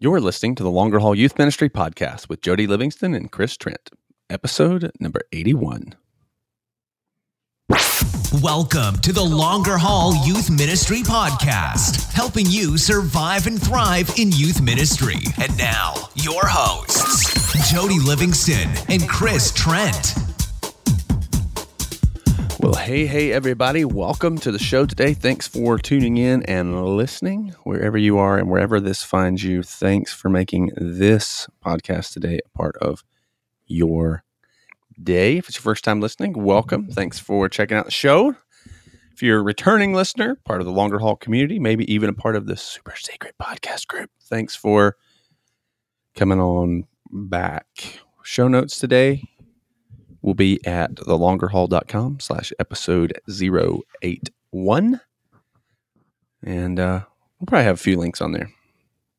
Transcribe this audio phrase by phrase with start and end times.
[0.00, 3.90] You're listening to the Longer Haul Youth Ministry podcast with Jody Livingston and Chris Trent,
[4.30, 5.96] episode number 81.
[8.40, 14.60] Welcome to the Longer Haul Youth Ministry Podcast, helping you survive and thrive in youth
[14.60, 15.16] ministry.
[15.42, 20.27] And now, your hosts, Jody Livingston and Chris Trent.
[22.68, 23.86] Well, hey, hey, everybody.
[23.86, 25.14] Welcome to the show today.
[25.14, 29.62] Thanks for tuning in and listening wherever you are and wherever this finds you.
[29.62, 33.04] Thanks for making this podcast today a part of
[33.64, 34.22] your
[35.02, 35.38] day.
[35.38, 36.88] If it's your first time listening, welcome.
[36.88, 38.36] Thanks for checking out the show.
[39.14, 42.36] If you're a returning listener, part of the Longer Haul community, maybe even a part
[42.36, 44.96] of the super secret podcast group, thanks for
[46.14, 48.00] coming on back.
[48.22, 49.26] Show notes today
[50.22, 55.00] will be at thelongerhaul.com slash episode 081.
[56.42, 57.00] And uh,
[57.38, 58.50] we'll probably have a few links on there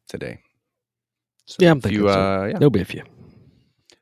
[0.08, 0.40] today.
[1.46, 2.20] So yeah, I'm thinking you, so.
[2.20, 2.58] uh, yeah.
[2.58, 3.04] There'll be a few.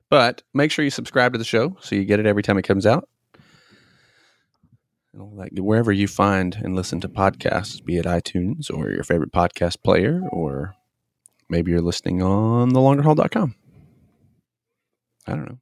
[0.09, 2.63] But make sure you subscribe to the show so you get it every time it
[2.63, 3.07] comes out.
[5.13, 9.03] And all that, wherever you find and listen to podcasts, be it iTunes or your
[9.03, 10.75] favorite podcast player, or
[11.49, 13.55] maybe you're listening on thelongerhaul.com.
[15.25, 15.59] I don't know.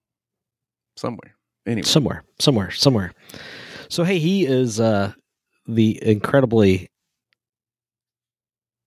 [0.96, 1.36] Somewhere.
[1.66, 1.86] Anyway.
[1.86, 3.12] Somewhere, somewhere, somewhere.
[3.90, 5.14] So hey, he is uh
[5.68, 6.90] the incredibly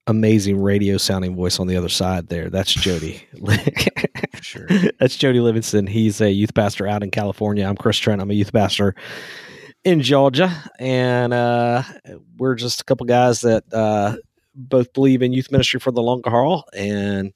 [0.07, 2.49] amazing radio sounding voice on the other side there.
[2.51, 3.23] That's Jody.
[4.41, 4.67] Sure.
[5.01, 5.87] That's Jody Livingston.
[5.87, 7.67] He's a youth pastor out in California.
[7.67, 8.21] I'm Chris Trent.
[8.21, 8.95] I'm a youth pastor
[9.85, 10.51] in Georgia.
[10.79, 11.83] And uh,
[12.39, 14.17] we're just a couple guys that uh,
[14.55, 16.65] both believe in youth ministry for the long haul.
[16.75, 17.33] And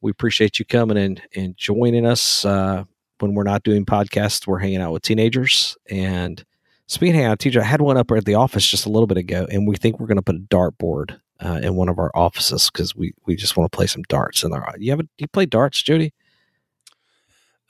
[0.00, 2.44] we appreciate you coming and, and joining us.
[2.44, 2.84] Uh,
[3.20, 5.76] when we're not doing podcasts, we're hanging out with teenagers.
[5.90, 6.44] And
[6.86, 9.46] speaking of teacher, I had one up at the office just a little bit ago,
[9.50, 12.70] and we think we're going to put a dartboard uh, in one of our offices
[12.72, 14.74] because we we just want to play some darts in our.
[14.78, 16.12] You have a, you play darts, Jody?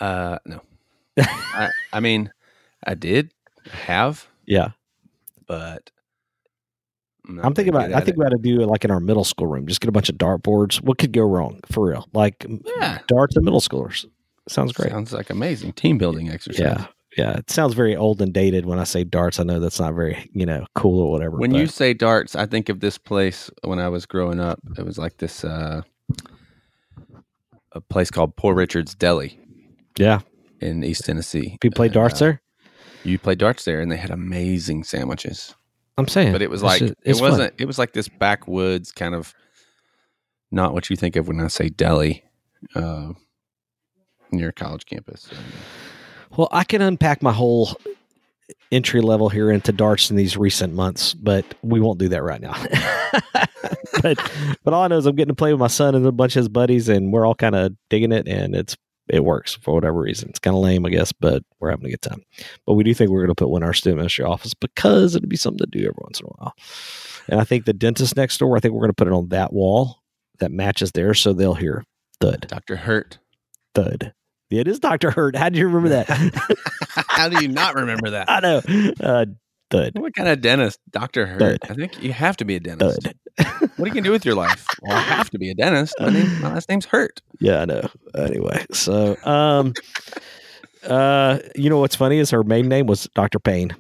[0.01, 0.61] Uh, no.
[1.19, 2.31] I, I mean,
[2.87, 3.33] I did
[3.71, 4.71] have, Yeah,
[5.47, 5.91] but
[7.27, 7.93] I'm, I'm thinking about.
[7.93, 8.19] I think it.
[8.19, 9.67] we got to do it like in our middle school room.
[9.67, 10.83] Just get a bunch of dartboards.
[10.83, 12.07] What could go wrong for real?
[12.13, 12.45] Like
[12.79, 12.99] Yeah.
[13.09, 14.05] darts in middle schoolers.
[14.49, 14.91] Sounds great.
[14.91, 16.61] Sounds like amazing team building exercise.
[16.61, 16.87] yeah,
[17.17, 17.37] yeah.
[17.39, 19.41] It sounds very old and dated when I say darts.
[19.41, 21.37] I know that's not very you know cool or whatever.
[21.37, 24.61] When but- you say darts, I think of this place when I was growing up.
[24.79, 25.83] It was like this uh,
[27.73, 29.39] a place called Poor Richard's Deli
[29.99, 30.21] yeah,
[30.61, 31.59] in East Tennessee.
[31.61, 32.43] people play And, darts uh, there.
[33.05, 35.55] You played darts there, and they had amazing sandwiches.
[35.99, 37.55] I'm saying, But it was like just- it wasn't.
[37.59, 39.35] It was like this backwoods kind of,
[40.51, 42.25] not what you think of when I say deli,
[42.75, 43.13] uh,
[44.31, 45.31] near college campus.
[46.37, 47.79] Well, I can unpack my whole
[48.71, 52.41] entry level here into darts in these recent months, but we won't do that right
[52.41, 52.55] now.
[54.03, 54.19] but
[54.65, 56.37] but all I know is I'm getting to play with my son and a bunch
[56.37, 58.77] of his buddies, and we're all kind of digging it, and it's
[59.09, 60.29] it works for whatever reason.
[60.29, 62.23] It's kind of lame, I guess, but we're having a good time.
[62.67, 65.15] But we do think we're going to put one in our student ministry office because
[65.15, 66.55] it'd be something to do every once in a while.
[67.29, 69.29] And I think the dentist next door, I think we're going to put it on
[69.29, 69.99] that wall
[70.39, 71.85] that matches there, so they'll hear
[72.21, 73.19] thud, Doctor Hurt.
[73.77, 74.13] Thud.
[74.51, 75.37] It is Doctor Hurt.
[75.37, 76.09] How do you remember that?
[77.09, 78.31] How do you not remember that?
[78.31, 78.63] I know.
[79.01, 79.27] Uh,
[79.71, 79.93] thud.
[79.99, 80.79] What kind of dentist?
[80.91, 81.61] Doctor Hurt.
[81.63, 81.71] Thud.
[81.71, 83.03] I think you have to be a dentist.
[83.03, 83.15] Thud.
[83.77, 84.67] What are you gonna do with your life?
[84.83, 85.95] Well, I have to be a dentist.
[86.01, 87.21] My, name, my last name's Hurt.
[87.41, 87.83] Yeah, I know.
[88.17, 89.75] Anyway, so um,
[90.85, 93.77] uh, you know what's funny is her maiden name was Doctor Payne.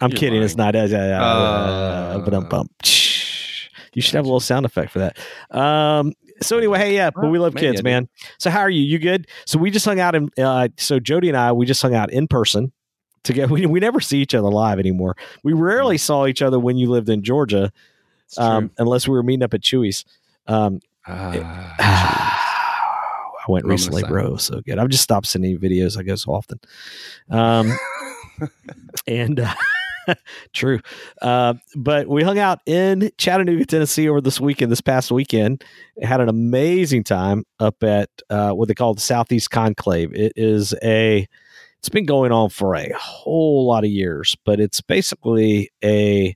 [0.00, 0.42] I'm You're kidding.
[0.42, 0.76] It's not.
[0.76, 2.70] Uh, uh, uh, but I'm bump.
[2.82, 5.18] You should have a little sound effect for that.
[5.56, 6.12] Um.
[6.42, 8.08] So anyway, hey, yeah, but we love kids, man.
[8.38, 8.82] So how are you?
[8.82, 9.26] You good?
[9.46, 10.28] So we just hung out in.
[10.38, 12.72] Uh, so Jody and I, we just hung out in person
[13.22, 13.48] together.
[13.54, 15.16] We we never see each other live anymore.
[15.42, 17.72] We rarely saw each other when you lived in Georgia,
[18.36, 20.04] um, unless we were meeting up at Chewy's.
[20.46, 21.74] Um, Ah,
[23.46, 24.36] I went recently, bro.
[24.36, 24.78] So good.
[24.78, 25.98] I've just stopped sending videos.
[25.98, 26.58] I go so often.
[27.30, 27.76] Um,
[29.06, 29.54] and uh,
[30.52, 30.80] true.
[31.22, 35.64] Uh, but we hung out in Chattanooga, Tennessee over this weekend, this past weekend.
[36.02, 40.12] Had an amazing time up at uh, what they call the Southeast Conclave.
[40.14, 41.26] It is a,
[41.78, 46.34] it's been going on for a whole lot of years, but it's basically a,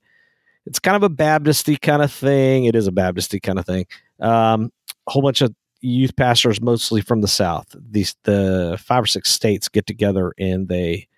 [0.66, 2.64] it's kind of a Baptisty kind of thing.
[2.64, 3.87] It is a Baptisty kind of thing.
[4.20, 4.70] Um,
[5.06, 7.75] a whole bunch of youth pastors, mostly from the South.
[7.90, 11.08] These the five or six states get together and they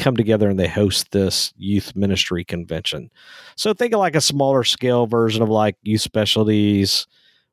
[0.00, 3.10] come together and they host this youth ministry convention.
[3.56, 7.06] So think of like a smaller scale version of like youth specialties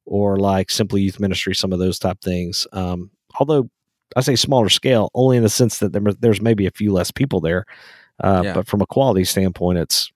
[0.06, 2.66] or like simply youth ministry, some of those type things.
[2.72, 3.70] Um, although
[4.16, 7.12] I say smaller scale, only in the sense that there, there's maybe a few less
[7.12, 7.66] people there.
[8.24, 8.54] Uh, Yeah.
[8.54, 10.12] But from a quality standpoint, it's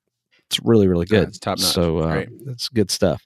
[0.48, 1.28] it's really really Yeah, good.
[1.30, 1.70] it's top-notch.
[1.72, 3.24] So uh, it's good stuff.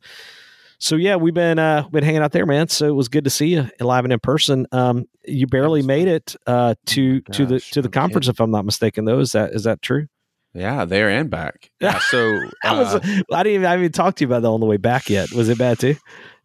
[0.85, 2.67] So yeah, we've been uh been hanging out there, man.
[2.67, 4.67] So it was good to see you live and in person.
[4.71, 8.51] Um, you barely made it uh to Oh to the to the conference, if I'm
[8.51, 9.05] not mistaken.
[9.05, 10.05] Though is that is that true?
[10.53, 11.71] Yeah, there and back.
[11.79, 12.99] Yeah, so I was uh,
[13.33, 15.09] I didn't even I haven't even talked to you about that on the way back
[15.09, 15.31] yet.
[15.31, 15.95] Was it bad too?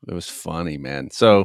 [0.08, 1.10] it was funny, man.
[1.10, 1.44] So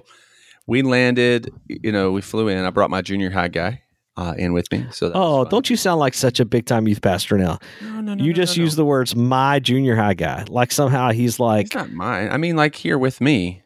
[0.66, 1.54] we landed.
[1.68, 2.64] You know, we flew in.
[2.64, 3.82] I brought my junior high guy
[4.18, 4.86] uh, in with me.
[4.92, 7.60] So that Oh, don't you sound like such a big time youth pastor now?
[7.82, 8.82] No, no, no, you no, just no, use no.
[8.82, 12.30] the words "my junior high guy," like somehow he's like, It's not mine.
[12.32, 13.62] I mean, like here with me,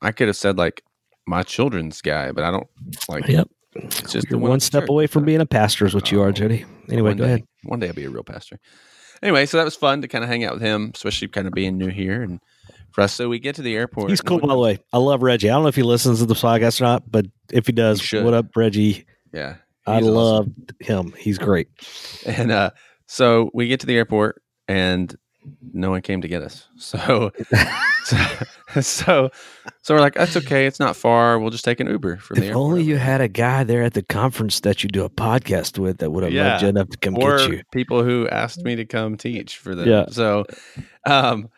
[0.00, 0.82] I could have said like
[1.26, 2.66] my children's guy, but I don't
[3.08, 3.28] like.
[3.28, 6.20] "Yep, It's just you're one one step away from being a pastor," is what you
[6.22, 6.64] are, Oh, Jody.
[6.90, 7.44] Anyway, one go day, ahead.
[7.64, 8.58] One day I'll be a real pastor.
[9.22, 11.52] Anyway, so that was fun to kind of hang out with him, especially kind of
[11.52, 12.40] being new here and
[12.90, 13.12] for us.
[13.14, 14.10] So we get to the airport.
[14.10, 14.80] He's cool, by the way.
[14.92, 15.48] I love Reggie.
[15.48, 18.02] I don't know if he listens to the podcast or not, but if he does,
[18.02, 19.06] He what up, Reggie?
[19.32, 20.14] Yeah, I awesome.
[20.14, 20.48] love
[20.80, 21.12] him.
[21.18, 21.68] He's great.
[22.26, 22.70] And uh,
[23.06, 25.14] so we get to the airport, and
[25.72, 26.68] no one came to get us.
[26.76, 27.30] So,
[28.04, 28.16] so,
[28.80, 29.30] so,
[29.82, 30.66] so we're like, that's okay.
[30.66, 31.38] It's not far.
[31.38, 33.94] We'll just take an Uber from the If only you had a guy there at
[33.94, 36.52] the conference that you do a podcast with that would have Yeah.
[36.52, 37.62] loved you enough to come or get you.
[37.72, 39.88] people who asked me to come teach for them.
[39.88, 40.06] Yeah.
[40.10, 40.44] So,
[41.06, 41.48] um,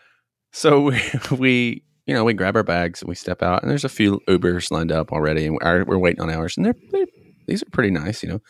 [0.53, 1.01] so we,
[1.31, 4.21] we, you know, we grab our bags and we step out, and there's a few
[4.29, 7.07] Ubers lined up already, and we're, we're waiting on ours, and they're, they're
[7.47, 8.41] these are pretty nice, you know.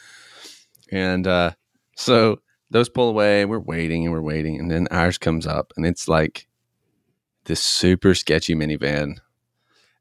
[0.92, 1.52] And uh,
[1.96, 5.86] so those pull away, we're waiting and we're waiting, and then ours comes up, and
[5.86, 6.46] it's like
[7.44, 9.18] this super sketchy minivan,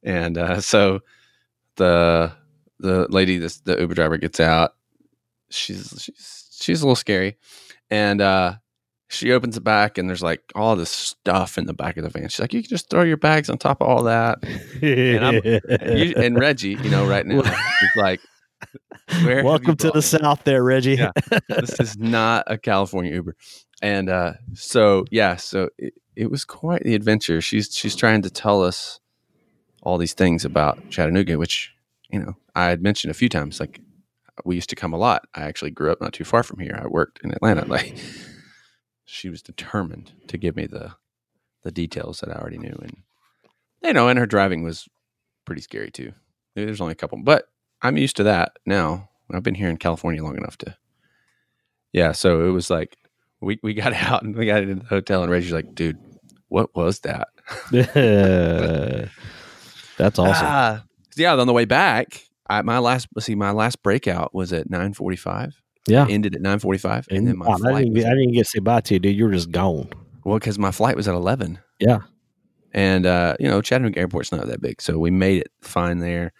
[0.04, 1.00] and uh, so
[1.75, 2.31] the
[2.80, 4.75] the lady, this the Uber driver gets out.
[5.50, 7.38] She's she's she's a little scary,
[7.89, 8.54] and uh,
[9.10, 12.10] she opens the back, and there's like all this stuff in the back of the
[12.10, 12.28] van.
[12.30, 14.39] She's like, "You can just throw your bags on top of all that."
[15.22, 17.39] I'm- And, you, and Reggie, you know, right now,
[17.81, 18.19] is like, "Where?
[18.19, 18.33] have you
[19.25, 20.95] Welcome to the me?" South, there, Reggie.
[20.95, 21.12] Yeah.
[21.50, 23.36] this is not a California Uber.
[23.81, 27.42] And uh, so yeah, so it, it was quite the adventure.
[27.42, 29.00] She's she's trying to tell us
[29.81, 31.71] all these things about Chattanooga, which
[32.10, 33.60] you know I had mentioned a few times.
[33.60, 33.81] Like
[34.45, 35.27] we used to come a lot.
[35.36, 36.80] I actually grew up not too far from here.
[36.81, 37.65] I worked in Atlanta.
[37.68, 37.98] Like
[39.06, 40.95] she was determined to give me the
[41.63, 42.98] the details that I already knew, and
[43.83, 44.88] you know, and her driving was
[45.45, 46.13] pretty scary too.
[46.56, 47.50] There's only a couple, but
[47.84, 49.10] I'm used to that now.
[49.32, 50.76] I've been here in California long enough to
[51.92, 52.98] yeah, so it was like
[53.42, 56.00] we, we got out and we got into the hotel and Reggie's like, dude,
[56.48, 57.28] what was that?
[59.98, 60.46] That's awesome.
[60.48, 60.84] Ah.
[61.16, 64.94] yeah, on the way back, I, my last see, my last breakout was at nine
[64.94, 65.60] forty five.
[65.88, 66.06] yeah.
[66.10, 67.76] Ended at nine forty five, and, And then my I, flight.
[67.84, 69.16] didn't Was get, I didn't get to say bye to you, dude.
[69.16, 69.90] You were just gone.
[70.26, 71.60] well, because my flight was at eleven.
[71.80, 72.00] Yeah.
[72.74, 76.34] and uh, you know Chattanooga Airport's not that big, so we made it fine there.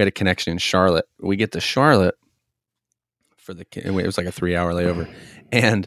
[0.00, 1.04] We had a connection in Charlotte.
[1.20, 2.14] We get to Charlotte
[3.36, 5.06] for the it was like a three hour layover,
[5.52, 5.86] and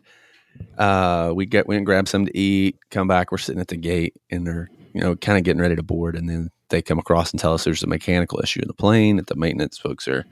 [0.78, 2.78] uh, we get we went and grab some to eat.
[2.92, 5.76] Come back, we're sitting at the gate, and they're you know kind of getting ready
[5.76, 8.68] to board, and then they come across and tell us there's a mechanical issue in
[8.68, 9.16] the plane.
[9.16, 10.26] That the maintenance folks are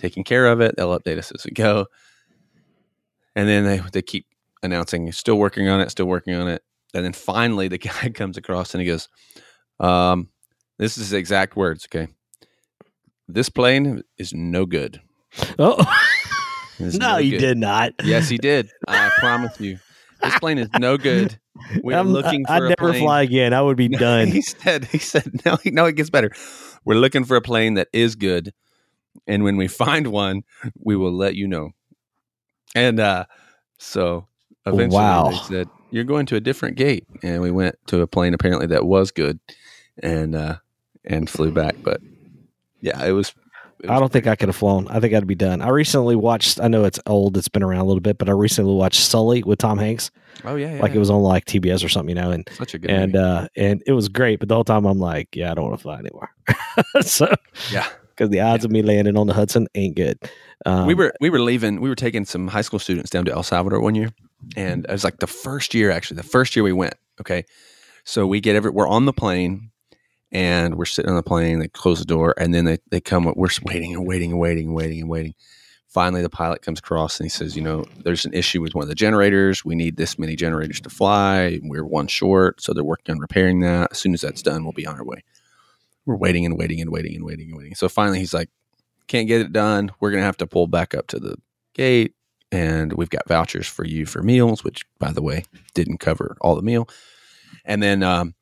[0.00, 0.74] taking care of it.
[0.76, 1.86] They'll update us as we go,
[3.36, 4.26] and then they they keep
[4.64, 8.36] announcing still working on it, still working on it, and then finally the guy comes
[8.36, 9.08] across and he goes,
[9.78, 10.30] um,
[10.78, 12.08] "This is his exact words, okay."
[13.34, 15.00] This plane is no good.
[15.58, 15.76] Oh,
[16.78, 17.92] It is no, you good." did not.
[18.04, 18.68] Yes, he did.
[18.88, 19.78] I promise you.
[20.22, 21.38] This plane is no good.
[21.82, 23.02] We're I'm- looking for I'd a never plane.
[23.02, 23.52] fly again.
[23.54, 24.28] I would be done.
[24.28, 26.30] He said, he said, no, no, it gets better.
[26.84, 28.52] We're looking for a plane that is good.
[29.26, 30.42] And when we find one,
[30.78, 31.70] we will let you know.
[32.74, 33.24] And uh,
[33.78, 34.26] so
[34.66, 35.30] eventually Wow.
[35.30, 37.06] they said, You're going to a different gate.
[37.22, 39.40] And we went to a plane apparently that was good
[40.02, 40.56] and uh
[41.04, 41.76] and flew back.
[41.82, 42.00] But
[42.80, 43.34] yeah, it was,
[43.80, 44.88] it was I don't think I could have flown.
[44.88, 45.60] I think I'd be done.
[45.62, 46.60] I recently watched.
[46.60, 47.36] I know it's old.
[47.36, 50.10] It's been around a little bit, but I recently watched Sully with Tom Hanks.
[50.44, 52.30] oh yeah, yeah Like it was on like TBS or something, you know.
[52.30, 53.24] And such a good and movie.
[53.24, 54.40] uh and it was great.
[54.40, 56.30] But the whole time I'm like, yeah, I don't want to fly anymore.
[57.02, 57.32] so
[57.72, 57.86] yeah.
[58.10, 60.18] because the odds of me landing on the Hudson ain't good.
[60.66, 61.80] Um, we were we were leaving.
[61.80, 64.10] We were taking some high school students down to El Salvador one year,
[64.56, 66.18] and it was like the first year actually.
[66.18, 66.94] The first year we went.
[67.20, 67.44] Okay,
[68.04, 68.70] so we get every.
[68.70, 69.69] We're on the plane,
[70.32, 71.58] and we're sitting on the plane.
[71.58, 73.32] They close the door, and then they they come.
[73.36, 75.34] We're waiting and waiting and waiting and waiting and waiting.
[75.88, 78.82] Finally, the pilot comes across and he says, "You know, there's an issue with one
[78.82, 79.64] of the generators.
[79.64, 81.58] We need this many generators to fly.
[81.62, 83.92] We're one short, so they're working on repairing that.
[83.92, 85.24] As soon as that's done, we'll be on our way."
[86.06, 87.74] We're waiting and waiting and waiting and waiting and waiting.
[87.74, 88.48] So finally, he's like
[89.10, 89.90] can't get it done.
[89.98, 91.36] We're to have to pull back up to the
[91.74, 92.14] gate.
[92.52, 95.44] And we've got vouchers for you for meals, which, by the way,
[95.74, 96.88] didn't cover all the meal.
[97.64, 98.34] And then, um,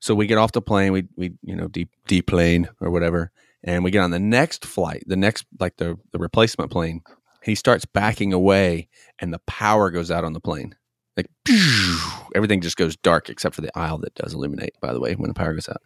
[0.00, 1.90] so we get off the plane, we, we, you know, deep,
[2.26, 3.30] plane or whatever.
[3.62, 7.02] And we get on the next flight, the next, like the, the replacement plane.
[7.44, 8.88] He starts backing away
[9.18, 10.74] and the power goes out on the plane.
[11.16, 11.26] like
[12.34, 14.74] everything just goes dark except for the aisle that does illuminate.
[14.80, 15.82] By the way, when the power goes out,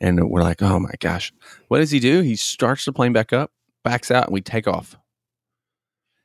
[0.00, 1.32] and we're like, oh my gosh,
[1.68, 2.20] what does he do?
[2.20, 3.50] He starts the plane back up,
[3.82, 4.96] backs out, and we take off.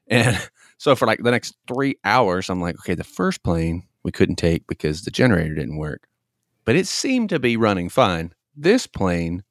[0.08, 0.38] And
[0.78, 4.36] so for like the next three hours, I'm like, okay, the first plane we couldn't
[4.36, 6.08] take because the generator didn't work,
[6.66, 8.34] but it seemed to be running fine.
[8.56, 9.44] This plane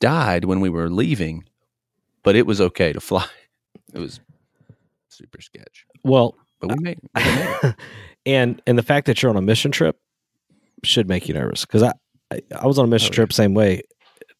[0.00, 1.44] died when we were leaving,
[2.22, 3.26] but it was okay to fly.
[3.94, 4.20] It was
[5.08, 7.74] super sketch, Well, but we made, we made it.
[8.26, 9.98] and and the fact that you're on a mission trip
[10.84, 11.92] should make you nervous because I,
[12.30, 13.14] I I was on a oh, mission Oh, yeah.
[13.16, 13.82] trip same way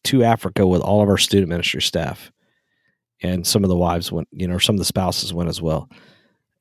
[0.05, 2.31] to Africa with all of our student ministry staff,
[3.21, 5.89] and some of the wives went, you know, some of the spouses went as well,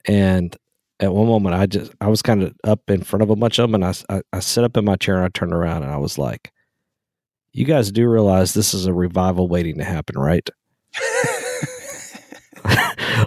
[0.06, 0.56] and
[1.00, 3.58] at one moment I just I was kind of up in front of a bunch
[3.58, 5.96] of them, and I—I sit up in my chair and I turned around and I
[5.96, 6.52] was like,
[7.52, 10.48] "You guys do realize this is a revival waiting to happen, right?"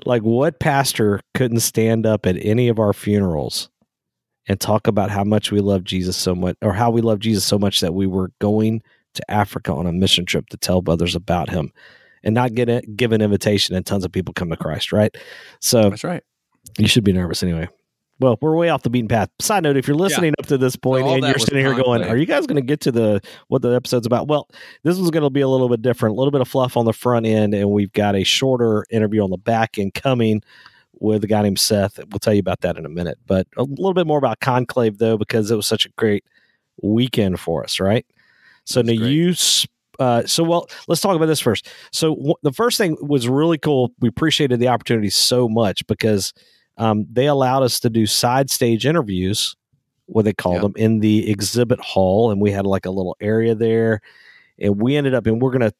[0.05, 3.69] like what pastor couldn't stand up at any of our funerals
[4.47, 7.45] and talk about how much we love Jesus so much or how we love Jesus
[7.45, 8.81] so much that we were going
[9.13, 11.71] to Africa on a mission trip to tell others about him
[12.23, 15.15] and not get it give an invitation and tons of people come to Christ, right?
[15.59, 16.23] So That's right.
[16.77, 17.67] You should be nervous anyway.
[18.19, 19.29] Well, we're way off the beaten path.
[19.41, 22.03] Side note, if you're listening up to this point all and you're sitting here going.
[22.03, 24.27] Are you guys gonna get to the what the episode's about?
[24.27, 24.47] Well,
[24.83, 26.93] this one's gonna be a little bit different, a little bit of fluff on the
[26.93, 30.41] front end, and we've got a shorter interview on the back end coming
[30.99, 31.97] with a guy named Seth.
[31.97, 33.17] We'll tell you about that in a minute.
[33.25, 36.23] But a little bit more about Conclave though, because it was such a great
[36.81, 38.05] weekend for us, right?
[38.65, 39.11] So was now great.
[39.11, 39.33] you
[40.03, 41.69] uh, so well, let's talk about this first.
[41.93, 43.93] So w- the first thing was really cool.
[43.99, 46.33] We appreciated the opportunity so much because
[46.77, 49.55] um, they allowed us to do side stage interviews,
[50.07, 53.55] what they called them, in the exhibit hall, and we had like a little area
[53.55, 54.01] there.
[54.59, 55.71] And we ended up, and we're gonna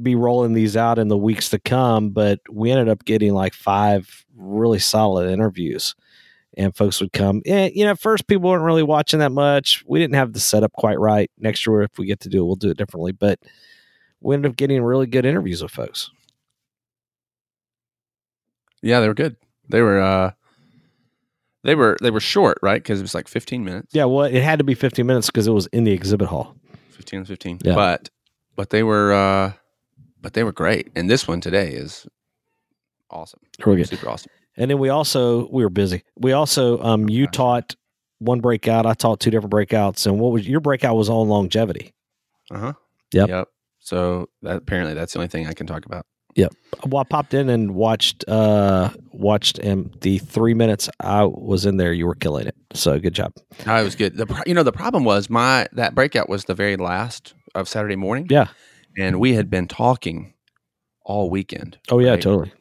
[0.00, 3.52] be rolling these out in the weeks to come, but we ended up getting like
[3.52, 5.96] five really solid interviews.
[6.56, 7.42] And folks would come.
[7.44, 9.84] And, you know, at first people weren't really watching that much.
[9.86, 11.30] We didn't have the setup quite right.
[11.38, 13.12] Next year, if we get to do it, we'll do it differently.
[13.12, 13.38] But
[14.20, 16.10] we ended up getting really good interviews with folks.
[18.82, 19.36] Yeah, they were good.
[19.68, 20.30] They were uh
[21.64, 22.82] they were they were short, right?
[22.82, 23.88] Because it was like 15 minutes.
[23.92, 26.56] Yeah, well, it had to be 15 minutes because it was in the exhibit hall.
[26.90, 27.58] 15 and 15.
[27.64, 27.74] Yeah.
[27.74, 28.10] But
[28.54, 29.52] but they were uh
[30.20, 30.90] but they were great.
[30.94, 32.06] And this one today is
[33.10, 33.40] awesome.
[33.64, 33.88] Really good.
[33.88, 34.30] Super awesome.
[34.56, 36.02] And then we also we were busy.
[36.16, 37.76] We also um you taught
[38.18, 38.86] one breakout.
[38.86, 40.06] I taught two different breakouts.
[40.06, 41.92] And what was your breakout was on longevity.
[42.50, 42.72] Uh-huh.
[43.12, 43.28] Yep.
[43.28, 43.48] Yep.
[43.80, 46.06] So that apparently that's the only thing I can talk about.
[46.34, 46.52] Yep.
[46.86, 51.78] Well, I popped in and watched uh watched um the three minutes I was in
[51.78, 51.92] there.
[51.92, 52.54] You were killing it.
[52.74, 53.32] So good job.
[53.66, 54.16] I was good.
[54.16, 57.96] The you know the problem was my that breakout was the very last of Saturday
[57.96, 58.26] morning.
[58.30, 58.48] Yeah.
[58.98, 60.34] And we had been talking
[61.04, 61.78] all weekend.
[61.90, 62.20] Oh yeah, right?
[62.20, 62.52] totally.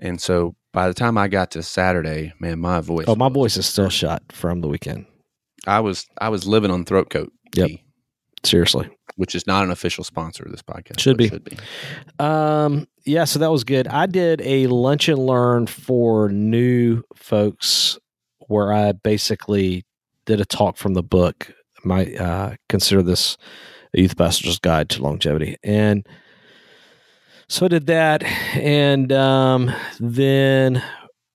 [0.00, 3.56] And so by the time I got to Saturday, man, my voice Oh, my voice
[3.56, 5.06] is still shot from the weekend.
[5.66, 7.68] I was I was living on throat coat Yep.
[7.68, 7.84] tea,
[8.42, 8.90] Seriously.
[9.16, 10.98] which is not an official sponsor of this podcast.
[11.00, 11.28] Should be.
[11.28, 11.56] Should be.
[12.18, 13.86] Um, yeah, so that was good.
[13.88, 17.98] I did a lunch and learn for new folks
[18.48, 19.84] where I basically
[20.26, 21.52] did a talk from the book.
[21.84, 23.36] My uh consider this
[23.96, 25.56] a youth pastor's guide to longevity.
[25.62, 26.06] And
[27.54, 28.24] so I did that.
[28.24, 30.82] And um then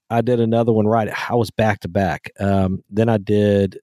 [0.10, 1.10] I did another one right.
[1.30, 2.30] I was back to back.
[2.42, 3.80] Um then I did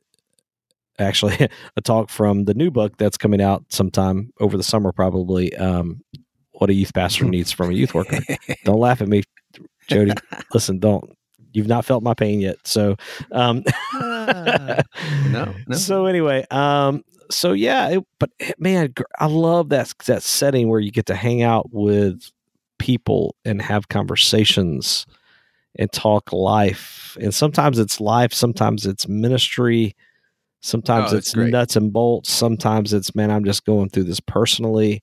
[0.98, 5.56] actually a talk from the new book that's coming out sometime over the summer probably
[5.56, 6.02] um
[6.52, 8.18] what a youth pastor needs from a youth worker
[8.64, 9.22] don't laugh at me
[9.88, 10.12] jody
[10.54, 11.14] listen don't
[11.56, 12.96] you've not felt my pain yet so
[13.32, 13.62] um
[13.94, 14.84] no,
[15.66, 15.76] no.
[15.76, 20.80] so anyway um so yeah it, but eh, man i love that that setting where
[20.80, 22.30] you get to hang out with
[22.78, 25.06] people and have conversations
[25.78, 29.94] and talk life and sometimes it's life sometimes it's ministry
[30.60, 31.50] sometimes Oh, it's great.
[31.52, 35.02] nuts and bolts sometimes it's man i'm just going through this personally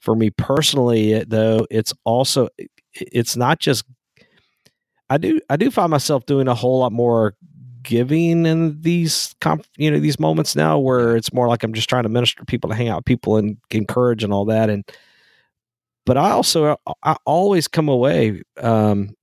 [0.00, 3.84] for me personally it- though it's also it- it's not just
[5.10, 7.34] i do i do find myself doing a whole lot more
[7.84, 11.88] giving in these comp, you know these moments now where it's more like i'm just
[11.88, 14.70] trying to minister to people to hang out with people and encourage and all that
[14.70, 14.84] and
[16.06, 19.14] but i also i always come away um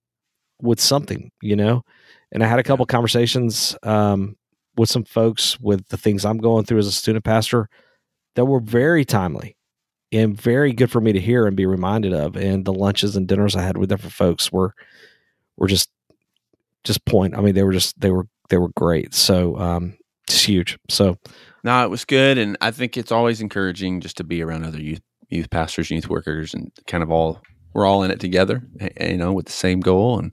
[0.62, 1.84] with something you know?
[2.32, 4.38] And i had a couple conversations um
[4.78, 7.68] with some folks with the things i'm going through as a student pastor
[8.36, 9.58] that were very timely
[10.14, 13.28] and very good for me to hear and be reminded of and the lunches and
[13.28, 14.74] dinners i had with different folks were
[15.62, 15.90] were just
[16.84, 20.44] just point i mean they were just they were they were great so um it's
[20.44, 21.18] huge so
[21.64, 24.82] No, it was good, and I think it's always encouraging just to be around other
[24.82, 27.40] youth youth pastors, youth workers, and kind of all
[27.74, 28.64] we're all in it together,
[29.00, 30.20] you know, with the same goal.
[30.20, 30.32] And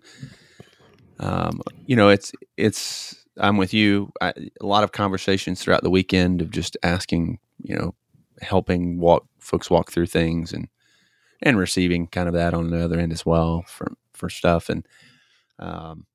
[1.20, 4.12] um, you know, it's it's I'm with you.
[4.20, 7.94] I, a lot of conversations throughout the weekend of just asking, you know,
[8.40, 10.68] helping walk folks walk through things and
[11.42, 14.68] and receiving kind of that on the other end as well for for stuff.
[14.68, 14.86] And
[15.58, 16.06] um,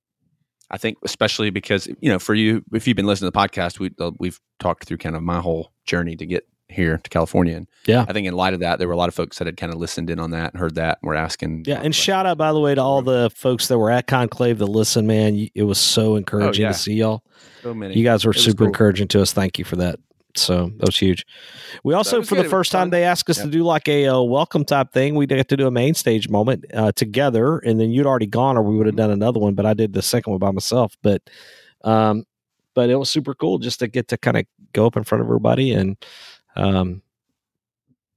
[0.69, 3.79] I think especially because you know, for you, if you've been listening to the podcast,
[3.79, 7.55] we uh, we've talked through kind of my whole journey to get here to California.
[7.55, 8.03] And Yeah.
[8.07, 9.71] I think in light of that, there were a lot of folks that had kind
[9.71, 11.65] of listened in on that and heard that and were asking.
[11.67, 14.57] Yeah, and shout out by the way to all the folks that were at Conclave
[14.57, 15.47] that listen, man.
[15.53, 16.71] It was so encouraging Oh, yeah.
[16.71, 17.23] to see y'all.
[17.61, 17.95] so many.
[17.95, 18.67] You guys were It super cool.
[18.67, 19.31] encouraging to us.
[19.33, 19.99] Thank you for that.
[20.35, 21.25] So that was huge.
[21.83, 22.45] We also, for good.
[22.45, 23.45] the first time, they asked us Yeah.
[23.45, 25.15] to do like a, uh welcome type thing.
[25.15, 28.57] We got to do a main stage moment uh, together, and then you'd already gone,
[28.57, 29.01] or we would have Mm-hmm.
[29.03, 29.53] done another one.
[29.53, 30.95] But I did the second one by myself.
[31.01, 31.21] But,
[31.83, 32.25] um,
[32.73, 35.21] but it was super cool just to get to kind of go up in front
[35.21, 35.97] of everybody and,
[36.55, 37.01] um,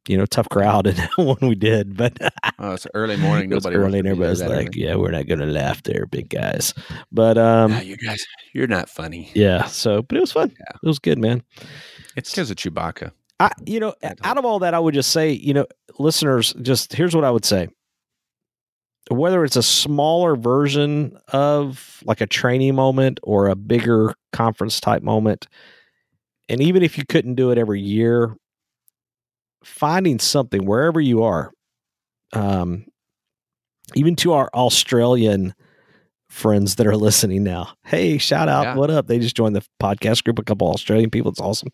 [0.08, 2.16] you know, tough crowd and when we did, but
[2.58, 3.50] Oh, it's early morning.
[3.54, 4.80] was Nobody early, and be there everybody's that like, early.
[4.82, 6.72] "Yeah, we're not going to laugh there, big guys."
[7.12, 9.30] But um, "Ah, you guys, you're not funny.
[9.34, 9.64] yeah.
[9.66, 10.50] So, but it was fun.
[10.58, 10.76] Yeah.
[10.82, 11.42] It was good, man.
[12.16, 13.12] It's because of Chewbacca.
[13.38, 15.66] I, you know, At out of all that, I would just say, you know,
[15.98, 17.68] listeners, just here's what I would say.
[19.10, 25.02] Whether it's a smaller version of like a training moment or a bigger conference type
[25.02, 25.46] moment,
[26.48, 28.34] and even if you couldn't do it every year,
[29.66, 31.52] finding something wherever you are,
[32.32, 32.86] um,
[33.94, 35.54] even to our Australian
[36.28, 37.74] friends that are listening now.
[37.84, 38.62] Hey, shout out!
[38.62, 38.74] Yeah.
[38.76, 39.06] What up?
[39.08, 40.38] They just joined the podcast group.
[40.38, 41.30] A couple Australian people.
[41.30, 41.70] It's awesome.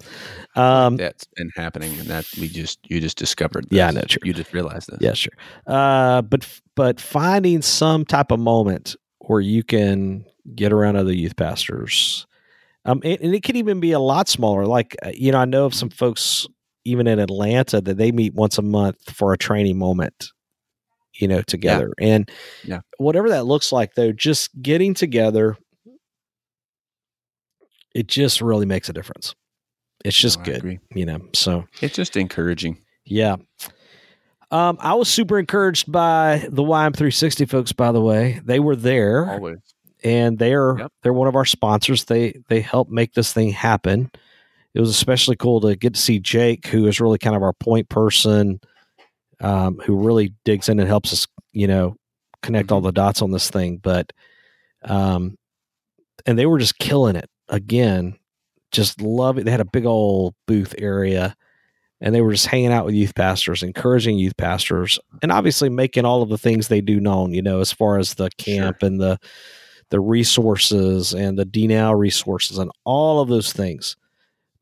[0.57, 3.67] Um, That's been happening, and that we just you just discovered.
[3.71, 3.95] Yeah, this.
[3.95, 4.21] know, true.
[4.25, 4.99] You just realized this.
[5.01, 5.35] Yeah, sure.
[5.67, 8.97] Uh, but but finding some type of moment
[9.27, 12.27] where you can get around other youth pastors,
[12.85, 14.67] um, and, and it can even be a lot smaller.
[14.67, 16.47] Like uh, you know, I know of some folks
[16.85, 20.31] even in Atlanta that they meet once a month for a training moment.
[21.17, 22.27] You know, together, and
[22.65, 22.81] Yeah.
[22.97, 25.59] whatever that looks like, though, just getting together,
[27.95, 29.35] it just really makes a difference.
[30.05, 31.21] It's just No, good, you know.
[31.35, 32.79] So It's just encouraging.
[33.05, 33.37] yeah.
[34.51, 37.73] Um, I was super encouraged by the YM360 folks.
[37.73, 39.59] By the way, they were there, Always.
[40.05, 40.93] and they're Yep.
[41.03, 42.05] they're one of our sponsors.
[42.05, 44.11] They they help make this thing happen.
[44.75, 47.53] It was especially cool to get to see Jake, who is really kind of our
[47.53, 48.61] point person,
[49.41, 51.97] um, who really digs in and helps us, you know,
[52.43, 53.79] connect all the dots on this thing.
[53.79, 54.13] But,
[54.85, 55.37] um,
[56.25, 58.17] and they were just killing it again.
[58.71, 59.45] Just love it.
[59.45, 61.37] They had a big old booth area
[62.03, 66.05] and they were just hanging out with youth pastors, encouraging youth pastors, and obviously making
[66.05, 69.01] all of the things they do known, you know, as far as the camp and
[69.01, 69.19] the
[69.91, 73.97] the resources and the DNOW resources and all of those things.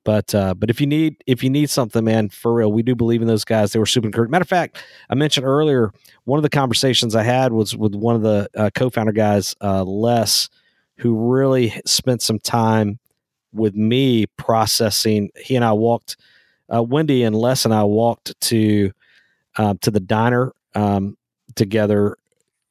[0.04, 2.94] But uh, but if you need if you need something, man, for real, we do
[2.94, 3.72] believe in those guys.
[3.72, 4.30] They were super encouraged.
[4.30, 5.92] Matter of fact, I mentioned earlier
[6.24, 9.84] one of the conversations I had was with one of the uh, co-founder guys, uh,
[9.84, 10.48] Les,
[10.96, 12.98] who really spent some time
[13.52, 15.30] with me processing.
[15.36, 16.16] He and I walked,
[16.74, 18.92] uh, Wendy and Les and I walked to
[19.56, 21.18] uh, to the diner um,
[21.56, 22.16] together.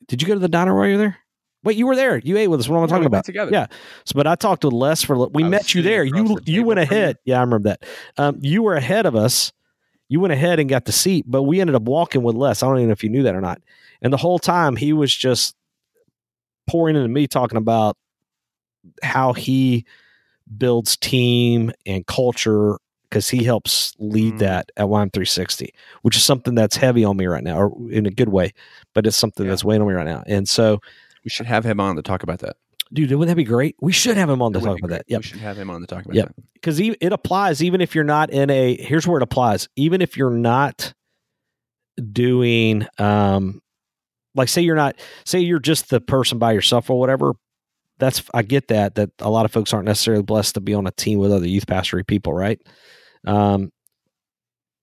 [0.07, 1.17] Did you go to the diner while you were there?
[1.63, 2.17] Wait, you were there.
[2.19, 2.69] You ate with us.
[2.69, 3.25] What am I Yeah, talking we about?
[3.25, 3.51] together.
[3.51, 3.67] Yeah.
[4.05, 5.27] So, but I talked with Les for.
[5.29, 6.03] We I met you there.
[6.03, 6.83] You the you went you.
[6.83, 7.17] ahead.
[7.25, 7.83] Yeah, I remember that.
[8.17, 9.51] Um, you were ahead of us.
[10.07, 12.63] You went ahead and got the seat, but we ended up walking with Les.
[12.63, 13.61] I don't even know if you knew that or not.
[14.01, 15.55] And the whole time he was just
[16.67, 17.97] pouring into me, talking about
[19.03, 19.85] how he
[20.57, 22.77] builds team and culture
[23.09, 24.39] because he helps lead Mm.
[24.39, 25.69] that at YM360,
[26.03, 28.53] which is something that's heavy on me right now, or in a good way,
[28.93, 29.51] but it's something Yeah.
[29.51, 30.23] that's weighing on me right now.
[30.27, 30.79] And so,
[31.29, 32.57] We should have him on to talk about that.
[32.91, 33.75] dude, wouldn't that be great?
[33.79, 34.97] We should have him on to talk about great.
[34.97, 35.05] that.
[35.07, 35.19] Yep.
[35.19, 36.27] We should have him on to talk about Yep.
[36.35, 36.43] that.
[36.55, 40.17] because it applies even if you're not in a here's where it applies even if
[40.17, 40.93] you're not
[42.11, 43.61] doing um
[44.35, 47.33] like say you're not say you're just the person by yourself or whatever
[47.97, 50.87] that's i get that that a lot of folks aren't necessarily blessed to be on
[50.87, 52.59] a team with other youth pastory people right
[53.27, 53.69] um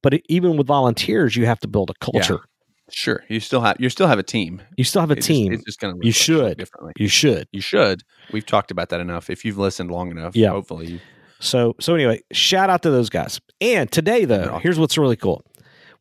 [0.03, 2.41] but even with volunteers you have to build a culture
[2.91, 3.25] Sure.
[3.29, 4.63] You still have you still have a team.
[4.77, 6.59] you still have a It just- team it's just going to You should.
[6.59, 6.93] differently.
[6.99, 8.03] you should You should.
[8.33, 9.29] We've talked about that enough.
[9.31, 10.51] If you've listened long enough, Yeah.
[10.51, 11.01] hopefully
[11.41, 13.41] So so anyway, shout out to those guys.
[13.61, 15.45] And today though, here's what's really cool.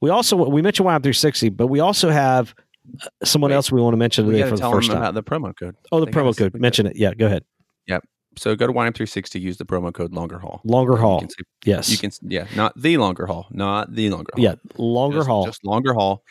[0.01, 2.53] We also we mentioned YM 360, but we also have
[3.01, 3.55] uh, someone Wait.
[3.55, 5.03] else we want to mention today for the tell first them time.
[5.03, 5.75] about the promo code.
[5.91, 6.53] oh, the they promo code.
[6.53, 6.95] Mention it.
[6.95, 7.43] Yeah, go ahead.
[7.87, 8.03] Yep.
[8.37, 10.61] So go to YM360, use the promo code Longer Haul.
[10.65, 11.21] Longer You haul.
[11.21, 11.27] see-
[11.65, 11.89] Yes.
[11.89, 14.43] You can, yeah, not the Longer Haul, not the Longer Haul.
[14.43, 15.45] yeah, longer just, haul.
[15.45, 16.21] just Longer Haul,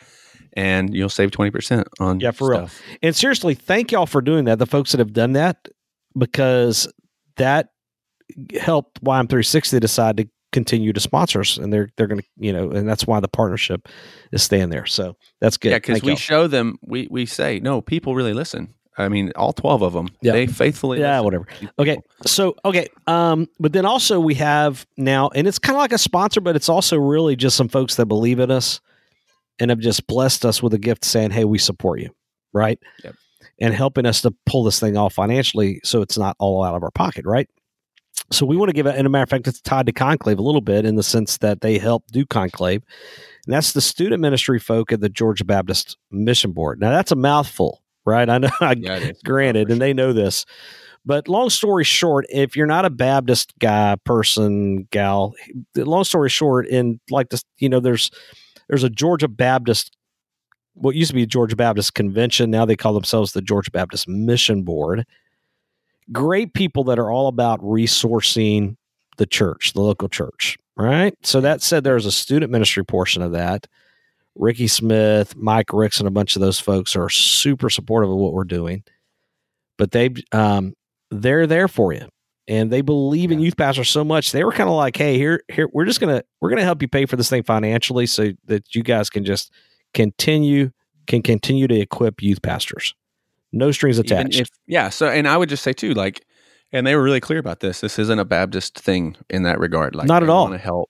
[0.55, 2.69] and you'll save twenty percent on Yeah, for real.
[3.01, 4.59] and seriously, thank y'all for doing that.
[4.59, 5.67] The folks that have done that
[6.17, 6.87] because
[7.37, 7.69] that
[8.59, 12.53] helped YM 360 decide to continue to sponsor us, and they're they're going to you
[12.53, 13.87] know, and that's why the partnership
[14.31, 14.85] is staying there.
[14.85, 15.71] So that's good.
[15.71, 16.15] Yeah, because we y'all.
[16.17, 18.73] show them, we we say no, people really listen.
[18.97, 20.07] I mean, all twelve of them.
[20.21, 20.31] Yeah.
[20.31, 21.01] They faithfully.
[21.01, 21.47] Yeah, listen whatever.
[21.77, 21.99] Okay.
[22.25, 25.97] So okay, um, but then also we have now, and it's kind of like a
[25.97, 28.79] sponsor, but it's also really just some folks that believe in us
[29.59, 32.09] and have just blessed us with a gift, saying, "Hey, we support you,"
[32.53, 32.79] right?
[33.03, 33.15] Yep.
[33.59, 36.83] And helping us to pull this thing off financially, so it's not all out of
[36.83, 37.47] our pocket, right?
[38.31, 38.95] So we want to give it.
[38.95, 41.37] And a matter of fact, it's tied to Conclave a little bit in the sense
[41.37, 42.81] that they help do Conclave,
[43.45, 46.79] and that's the student ministry folk at the Georgia Baptist Mission Board.
[46.79, 48.29] Now that's a mouthful, right?
[48.29, 48.49] I know.
[48.61, 50.45] I, Yeah, granted, and they know this.
[51.05, 55.35] But long story short, if you're not a Baptist guy, person, gal,
[55.75, 58.09] long story short, in like this, you know, there's
[58.67, 59.95] there's a Georgia Baptist,
[60.73, 62.51] what used to be a Georgia Baptist convention.
[62.51, 65.05] Now they call themselves the Georgia Baptist Mission Board.
[66.11, 68.75] Great people that are all about resourcing
[69.17, 71.15] the church, the local church, right?
[71.23, 73.67] So that said, there's a student ministry portion of that.
[74.35, 78.33] Ricky Smith, Mike Ricks, and a bunch of those folks are super supportive of what
[78.33, 78.83] we're doing.
[79.77, 80.73] But they um
[81.11, 82.07] they're there for you.
[82.47, 84.31] And they believe in youth pastors so much.
[84.31, 86.87] They were kind of like, hey, here, here, we're just gonna we're gonna help you
[86.87, 89.51] pay for this thing financially so that you guys can just
[89.93, 90.69] continue
[91.07, 92.93] can continue to equip youth pastors.
[93.51, 94.39] No strings attached.
[94.39, 96.25] if yeah, so and I would just say too, like,
[96.71, 97.81] and they were really clear about this.
[97.81, 99.95] This isn't a Baptist thing in that regard.
[99.95, 100.43] Like, Not at all.
[100.43, 100.89] Want to help,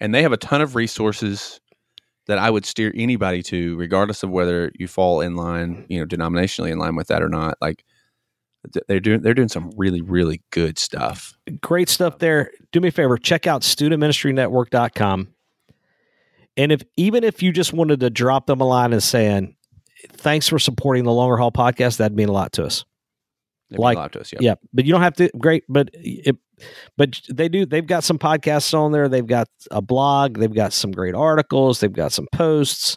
[0.00, 1.60] and they have a ton of resources
[2.26, 6.06] that I would steer anybody to, regardless of whether you fall in line, you know,
[6.06, 7.56] denominationally in line with that or not.
[7.60, 7.84] Like,
[8.88, 11.34] they're doing they're doing some really really good stuff.
[11.60, 12.50] great stuff there.
[12.72, 15.28] Do me a favor, check out studentministrynetwork.com.
[16.56, 19.56] And if even if you just wanted to drop them a line and saying,
[20.12, 22.84] thanks for supporting the Longer Haul podcast, that'd mean a lot to us.
[23.70, 24.38] Mean Like- a lot to us, yeah.
[24.40, 25.28] Yeah, but you don't have to.
[25.38, 26.36] Great, but it,
[26.96, 27.66] but they do.
[27.66, 29.08] They've got some podcasts on there.
[29.08, 30.38] They've got a blog.
[30.38, 31.80] They've got some great articles.
[31.80, 32.96] They've got some posts.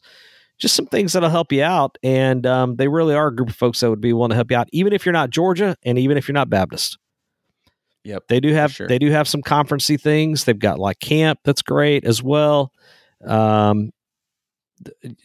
[0.59, 3.55] Just some things that'll help you out, and um, they really are a group of
[3.55, 5.97] folks that would be willing to help you out, even if you're not Georgia, and
[5.97, 6.97] even if you're not Baptist.
[8.03, 8.27] Yep.
[8.27, 8.87] They do have sure.
[8.87, 10.45] they do have some conferency things.
[10.45, 12.71] They've got like camp that's great as well.
[13.25, 13.91] Um,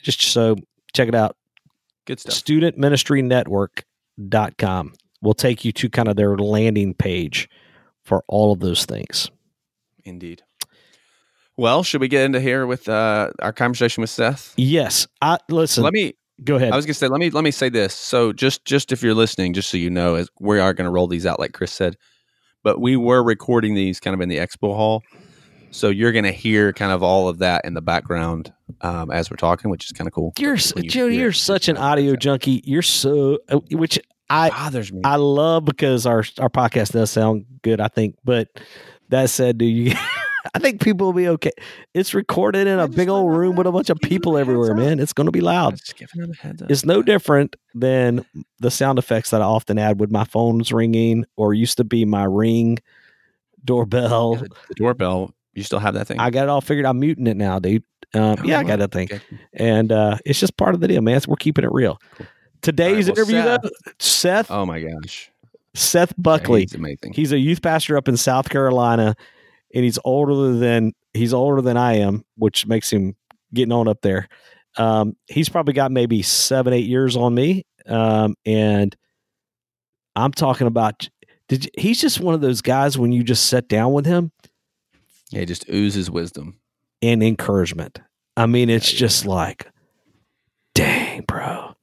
[0.02, 0.56] just so
[0.94, 1.36] check it out
[2.04, 2.34] Good stuff.
[2.34, 4.92] studentministrynetwork.com
[5.22, 7.48] will take you to kind of their landing page
[8.02, 9.30] for all of those things.
[10.04, 10.42] Indeed.
[11.56, 14.54] Well, should we get into here with uh, our conversation with Seth?
[14.56, 15.84] Yes, I listen.
[15.84, 16.72] let me go ahead.
[16.72, 17.94] I was gonna say let me let me say this.
[17.94, 21.06] So just just if you're listening, just so you know, as we are gonna roll
[21.06, 21.96] these out like Chris said,
[22.62, 25.02] but we were recording these kind of in the expo hall,
[25.70, 29.36] so you're gonna hear kind of all of that in the background um, as we're
[29.36, 30.32] talking, which is kind of cool.
[30.38, 32.62] you're you hear You're it, such an audio junkie.
[32.64, 35.02] You're so uh, which I bothers me.
[35.04, 37.80] I love because our our podcast does sound good.
[37.80, 38.48] I think, but
[39.10, 39.94] that said, do you?
[40.54, 41.52] I think people will be okay.
[41.94, 44.38] It's recorded in a big old room with a bunch of Just give them people
[44.38, 45.00] everywhere, man.
[45.00, 45.76] It's going to be loud.
[45.76, 46.70] just giving them a heads up.
[46.70, 48.26] It's no different than
[48.58, 52.04] the sound effects that I often add with my phone's ringing or used to be
[52.04, 52.78] my ring
[53.64, 54.34] doorbell.
[54.36, 55.34] Yeah, the, doorbell.
[55.54, 56.18] You still have that thing?
[56.18, 56.84] I got it all figured.
[56.86, 57.84] I'm muting it now, dude.
[58.12, 59.20] Um, Oh, yeah, I got that thing, Okay.
[59.54, 61.20] and uh, it's just part of the deal, man.
[61.26, 61.98] We're keeping it real.
[62.16, 62.26] Cool.
[62.62, 65.30] Today's right, well, interview, Seth- though, Seth Oh my gosh,
[65.74, 66.60] Seth Yeah, Buckley.
[66.62, 67.12] he's amazing.
[67.12, 69.16] He's a youth pastor up in South Carolina,
[69.74, 73.16] and he's older than he's older than I am, which makes him
[73.52, 74.28] getting on up there.
[74.76, 78.94] Um, he's probably got maybe seven, eight years on me, um, and
[80.16, 81.08] I'm talking about.
[81.48, 84.32] Did you, he's just one of those guys when you just sit down with him
[85.30, 86.58] yeah, he just oozes wisdom.
[87.02, 87.98] and encouragement.
[88.36, 89.00] I mean, it's Yeah, yeah.
[89.00, 89.66] just like,
[90.74, 91.74] dang, bro.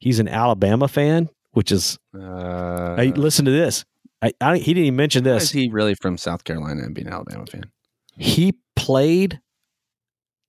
[0.00, 1.98] He's an Alabama fan, which is.
[2.18, 3.84] Uh, hey, listen to this.
[4.20, 5.44] I, I, he didn't even mention this.
[5.44, 7.70] is he really from South Carolina and being an Alabama fan?
[8.16, 9.40] he played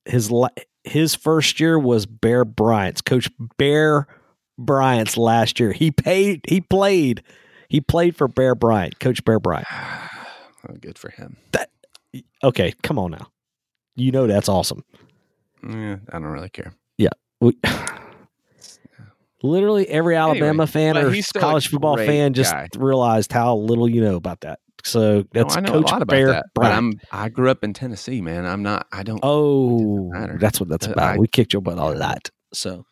[0.06, 0.32] his
[0.84, 4.08] his first year was Bear Bryant's coach Bear
[4.58, 5.72] Bryant's last year.
[5.72, 7.24] He paid he played
[7.68, 9.68] he played for Bear Bryant, coach Bear Bryant.
[10.68, 11.38] Oh, good for him.
[12.44, 13.32] Okay, come on now.
[13.96, 14.84] You know that's awesome.
[15.66, 16.74] Yeah, I don't really care.
[17.42, 17.54] We,
[19.44, 22.68] literally every Alabama fan or college football fan just guy.
[22.78, 24.60] realized how little you know about that.
[24.84, 27.50] So No, that's I know Coach a lot about Bear that, but I'm I grew
[27.52, 28.46] up in Tennessee, man.
[28.46, 28.88] I'm not.
[28.94, 29.20] I don't.
[29.24, 31.16] oh, that's what that's Uh, about.
[31.16, 32.30] I- we kicked your butt a lot.
[32.54, 32.86] So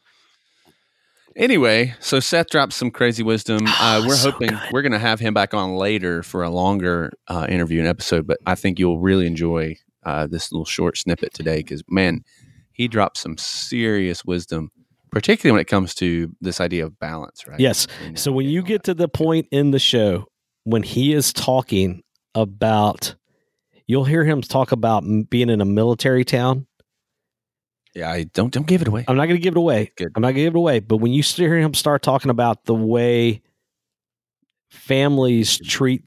[1.35, 3.59] Anyway, so Seth dropped some crazy wisdom.
[3.79, 4.59] Uh, we're So hoping good.
[4.71, 8.25] we're going to have him back on later for a longer uh, interview and episode,
[8.25, 12.23] but I think you'll really enjoy uh, this little short snippet today because, man,
[12.71, 14.71] he dropped some serious wisdom,
[15.11, 17.59] particularly when it comes to this idea of balance, right?
[17.59, 17.87] Yes.
[18.03, 20.25] And, So when you get to the point in the show
[20.63, 22.03] when he is talking
[22.35, 23.15] about,
[23.87, 26.67] you'll hear him talk about being in a military town.
[27.95, 29.05] yeah, I don't don't give it away.
[29.07, 29.91] I'm not going to give it away.
[29.97, 30.11] Good.
[30.15, 30.79] I'm not going to give it away.
[30.81, 33.41] But when you hear him start talking about the way
[34.69, 36.03] families treat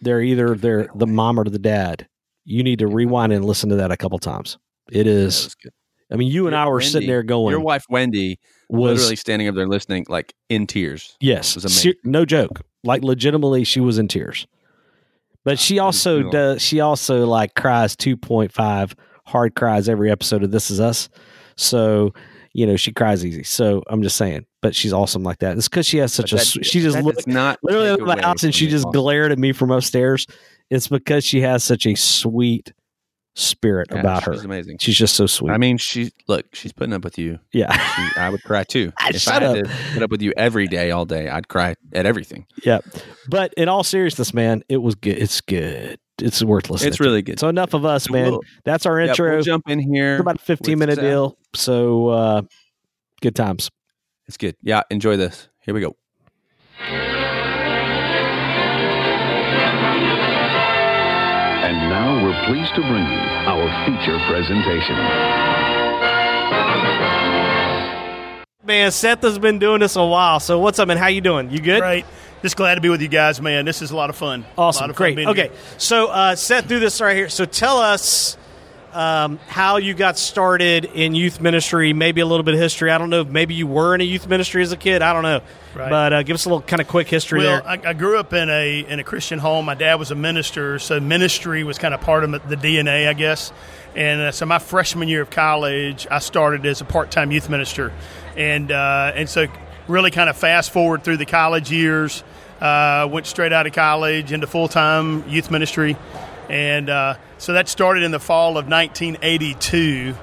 [0.00, 2.06] they're either they're the mom or the dad.
[2.44, 4.58] You need to rewind and listen to that a couple times.
[4.90, 5.44] It is That is.
[5.44, 5.72] was good.
[6.10, 7.50] I mean, you and I were Wendy, sitting there going.
[7.50, 8.38] Your wife Wendy
[8.68, 11.16] was literally standing up there listening, like in tears.
[11.20, 11.92] yes, was amazing.
[11.92, 12.62] ser- no joke.
[12.84, 14.46] Like legitimately, she was in tears.
[15.44, 16.62] But she ah, also does.
[16.62, 21.08] She also like cries two point five hard cries every episode of This Is Us.
[21.56, 22.12] So
[22.52, 23.42] you know she cries easy.
[23.42, 24.46] So I'm just saying.
[24.62, 25.56] But she's awesome like that.
[25.56, 26.64] It's because she has such But a.
[26.64, 29.00] She just that looked not literally the house and she just awesome.
[29.00, 30.26] glared at me from upstairs.
[30.70, 32.72] It's because she has such a sweet
[33.36, 34.32] spirit Yeah, about her.
[34.34, 34.78] She's amazing.
[34.80, 35.52] She's just so sweet.
[35.52, 36.46] I mean, she look.
[36.54, 37.38] She's putting up with you.
[37.52, 38.92] yeah, She, I would cry too.
[39.00, 39.66] Ah, if shut I had up.
[39.66, 42.46] to put up with you every day, all day, I'd cry at everything.
[42.64, 42.78] yeah.
[43.28, 45.18] But in all seriousness, man, it was good.
[45.18, 45.98] It's good.
[46.18, 46.88] It's worth listening.
[46.88, 47.38] It's really good.
[47.38, 48.30] So enough of us, So man.
[48.32, 49.34] we'll- That's our yeah, intro.
[49.34, 50.14] we'll jump in here.
[50.14, 51.36] It's about a 15 minute deal.
[51.54, 52.42] So uh
[53.20, 53.70] good times.
[54.26, 54.56] It's good.
[54.62, 55.48] Yeah, enjoy this.
[55.60, 55.94] Here we go.
[62.36, 64.96] Now we're pleased to bring you our feature presentation.
[68.64, 70.40] Man, Seth has been doing this a while.
[70.40, 70.96] So what's up, man?
[70.96, 71.50] How you doing?
[71.50, 71.80] You good?
[71.80, 72.04] Great.
[72.42, 73.64] Just glad to be with you guys, man.
[73.64, 74.44] This is a lot of fun.
[74.56, 74.82] A Awesome.
[74.82, 75.16] lot of fun Great.
[75.16, 75.48] being Okay.
[75.48, 75.56] here.
[75.78, 77.28] So uh, Seth, do this right here.
[77.28, 78.36] So tell us
[78.96, 81.92] um, how you got started in youth ministry.
[81.92, 82.90] Maybe a little bit of history.
[82.90, 83.24] I don't know.
[83.24, 85.02] Maybe you were in a youth ministry as a kid.
[85.02, 85.42] I don't know.
[85.74, 85.90] Right.
[85.90, 87.68] But uh, give us a little kind of quick history Well, there.
[87.68, 89.66] I, I grew up in a in a Christian home.
[89.66, 93.12] My dad was a minister, so ministry was kind of part of the DNA, I
[93.12, 93.52] guess.
[93.94, 97.50] And uh, so my freshman year of college, I started as a part time youth
[97.50, 97.92] minister,
[98.34, 99.46] and uh, and so
[99.88, 102.24] really kind of fast forward through the college years.
[102.60, 105.98] Uh, went straight out of college into full time youth ministry,
[106.48, 110.14] and uh, so that started in the fall of 1982.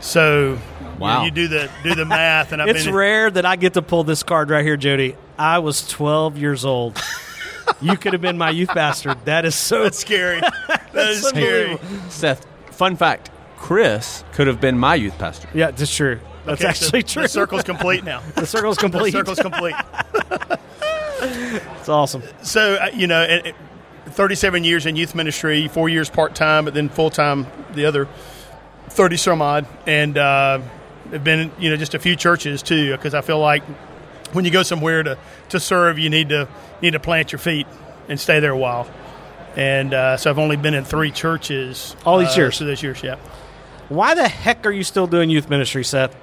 [0.00, 0.60] So you know,
[0.98, 1.24] Wow.
[1.24, 3.82] you, do the do the math, and I've it's been rare that I get to
[3.82, 5.16] pull this card right here, Jody.
[5.38, 7.00] I was 12 years old.
[7.80, 9.14] you could have been my youth pastor.
[9.24, 10.40] That is so That's scary.
[10.92, 11.76] That is scary.
[12.10, 15.48] Seth, fun fact: Chris could have been my youth pastor.
[15.52, 16.20] Yeah, that's true.
[16.44, 17.22] That's Okay, so actually true.
[17.22, 18.22] The circle's complete now.
[18.36, 19.12] The circle's complete.
[19.12, 19.38] The complete.
[19.38, 19.74] circle's complete.
[21.80, 22.22] It's awesome.
[22.42, 23.54] So uh, you know, it, it-
[24.14, 28.08] 37 years in youth ministry, four years part time, but then full time the other
[28.88, 30.60] 30 some odd, and uh,
[31.10, 33.64] have been you know just a few churches too, because I feel like
[34.32, 36.48] when you go somewhere to to serve, you need to
[36.80, 37.66] you need to plant your feet
[38.08, 38.88] and stay there a while.
[39.56, 42.56] And uh, so I've only been in three churches All these uh, years?
[42.56, 43.16] So this years, yeah.
[43.88, 46.16] Why the heck are you still doing youth ministry, Seth?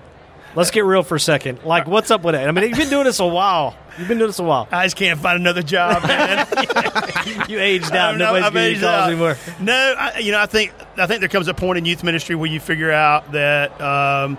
[0.56, 1.64] Let's get real for a second.
[1.64, 2.40] Like, what's up with it?
[2.46, 3.76] I mean, you've been doing this a while.
[3.98, 4.68] You've been doing this a while.
[4.72, 6.48] I just can't find another job, man.
[7.48, 8.10] You aged out.
[8.12, 9.10] I'm- Nobody's I'm getting aged calls out.
[9.10, 9.38] anymore.
[9.60, 12.36] No, I, you know, I think I think there comes a point in youth ministry
[12.36, 14.38] where you figure out that um,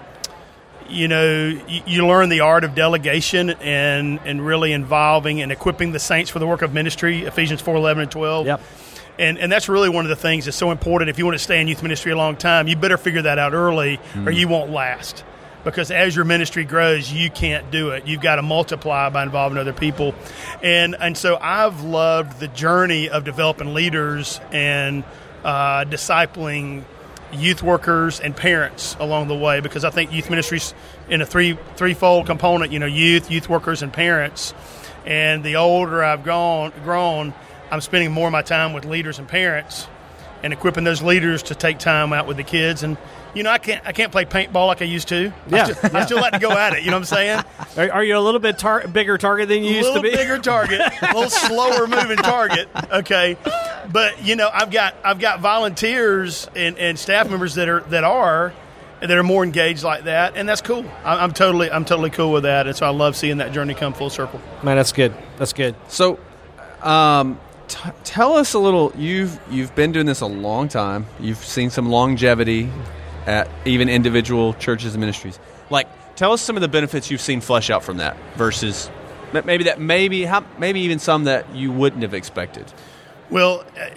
[0.89, 5.93] you know you, you learn the art of delegation and and really involving and equipping
[5.93, 7.23] the saints for the work of ministry.
[7.25, 8.47] Ephesians four eleven and twelve.
[8.47, 8.61] Yep.
[9.19, 11.11] And, and that's really one of the things that's so important.
[11.11, 13.39] If you want to stay in youth ministry a long time, you better figure that
[13.39, 15.23] out early, or you won't last.
[15.65, 18.07] Because as your ministry grows, you can't do it.
[18.07, 20.15] You've got to multiply by involving other people,
[20.63, 25.05] and and so I've loved the journey of developing leaders and
[25.45, 26.85] uh, discipling
[27.33, 29.61] youth workers and parents along the way.
[29.61, 30.75] Because I think youth ministries
[31.09, 32.73] in a three threefold component.
[32.73, 34.55] You know, youth, youth workers, and parents.
[35.07, 37.35] And the older I've gone, grown,
[37.71, 39.89] I'm spending more of my time with leaders and parents,
[40.43, 42.83] and equipping those leaders to take time out with the kids.
[42.83, 42.97] And
[43.35, 45.33] you know, I can't I can't play paintball like I used to.
[45.49, 46.83] Yeah, I still, I still like to go at it.
[46.83, 47.45] You know what I'm saying?
[47.77, 50.11] Are, are you a little bit tar- bigger target than you a used to be?
[50.11, 52.69] bigger target, a little slower moving target.
[52.93, 53.39] Okay,
[53.91, 58.05] but you know, I've got I've got volunteers and, and staff members that are that
[58.05, 58.53] are
[59.01, 60.85] that are more engaged like that, and that's cool.
[61.05, 63.73] I'm, I'm totally I'm totally cool with that, and so I love seeing that journey
[63.75, 64.41] come full circle.
[64.63, 65.15] Man, that's good.
[65.39, 65.75] That's good.
[65.89, 66.19] So,
[66.83, 68.93] um, t- tell us a little.
[68.97, 71.07] You've you've been doing this a long time.
[71.19, 72.71] You've seen some longevity
[73.27, 75.39] at even individual churches and ministries.
[75.71, 78.91] Like, tell us some of the benefits you've seen flesh out from that versus
[79.33, 82.73] maybe that maybe how maybe even some that you wouldn't have expected.
[83.31, 83.89] Well, uh,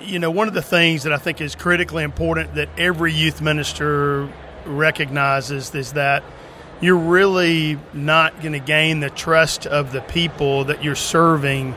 [0.00, 3.40] you know, one of the things that I think is critically important that every youth
[3.40, 4.28] minister
[4.66, 6.22] recognizes is that
[6.80, 11.74] you're really not going to gain the trust of the people that you're serving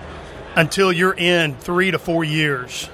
[0.56, 2.90] until you're in three to four years.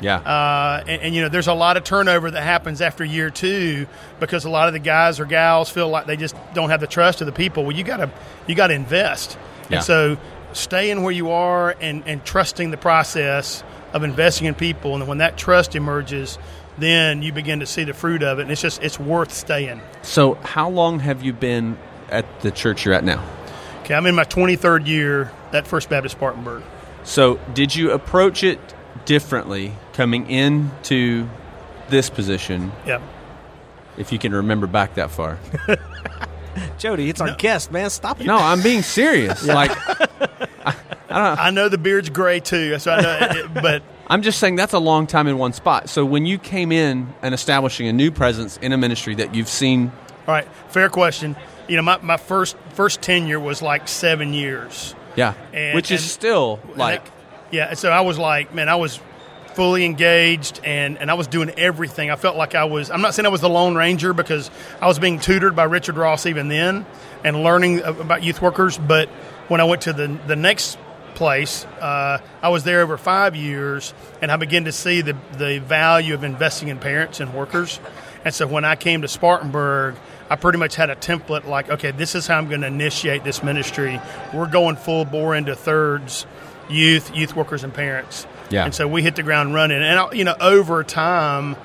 [0.00, 0.16] Yeah.
[0.16, 3.86] Uh, and, and, you know, there's a lot of turnover that happens after year two
[4.18, 6.86] because a lot of the guys or gals feel like they just don't have the
[6.86, 7.64] trust of the people.
[7.64, 8.10] Well, you gotta
[8.46, 9.36] you gotta invest,
[9.68, 9.76] Yeah.
[9.76, 10.16] and so
[10.52, 15.18] staying where you are and, and trusting the process of investing in people, and when
[15.18, 16.38] that trust emerges,
[16.78, 19.80] then you begin to see the fruit of it, and it's just it's worth staying.
[20.02, 21.76] so, how long have you been
[22.08, 23.22] at the church you're at now?
[23.82, 26.62] Okay, I'm in my 23rd year at First Baptist Spartanburg.
[27.04, 28.58] So, did you approach it
[29.04, 31.28] differently coming into
[31.90, 32.72] this position?
[32.86, 33.02] Yep.
[33.98, 35.38] If you can remember back that far.
[36.78, 37.90] Jody, it's our guest, man.
[37.90, 38.26] Stop it.
[38.26, 39.44] No, I'm being serious.
[39.46, 40.74] Like, I
[41.10, 44.56] I, don't know the beard's gray too, so I know, it, but I'm just saying
[44.56, 45.90] that's a long time in one spot.
[45.90, 49.48] So, when you came in and establishing a new presence in a ministry that you've
[49.48, 49.92] seen,
[50.26, 51.36] all right, fair question.
[51.68, 54.94] You know, my, my first first tenure was like seven years.
[55.14, 57.12] yeah, And- which is and- still like, that-
[57.50, 57.74] yeah.
[57.74, 58.98] So I was like, man, I was
[59.60, 62.10] fully engaged and, and I was doing everything.
[62.10, 64.86] I felt like I was, I'm not saying I was the Lone Ranger because I
[64.86, 66.86] was being tutored by Richard Ross even then
[67.24, 68.78] and learning about youth workers.
[68.78, 69.10] But
[69.48, 70.78] when I went to the, the next
[71.14, 73.92] place, uh, I was there over five years
[74.22, 77.80] and I began to see the, the value of investing in parents and workers.
[78.24, 79.96] And so when I came to Spartanburg,
[80.30, 83.24] I pretty much had a template like, okay, this is how I'm going to initiate
[83.24, 84.00] this ministry.
[84.32, 86.24] We're going full bore into thirds,
[86.70, 88.26] youth, youth workers, and parents.
[88.50, 88.64] Yeah.
[88.64, 89.82] And so we hit the ground running.
[89.82, 91.56] And, you know, over time,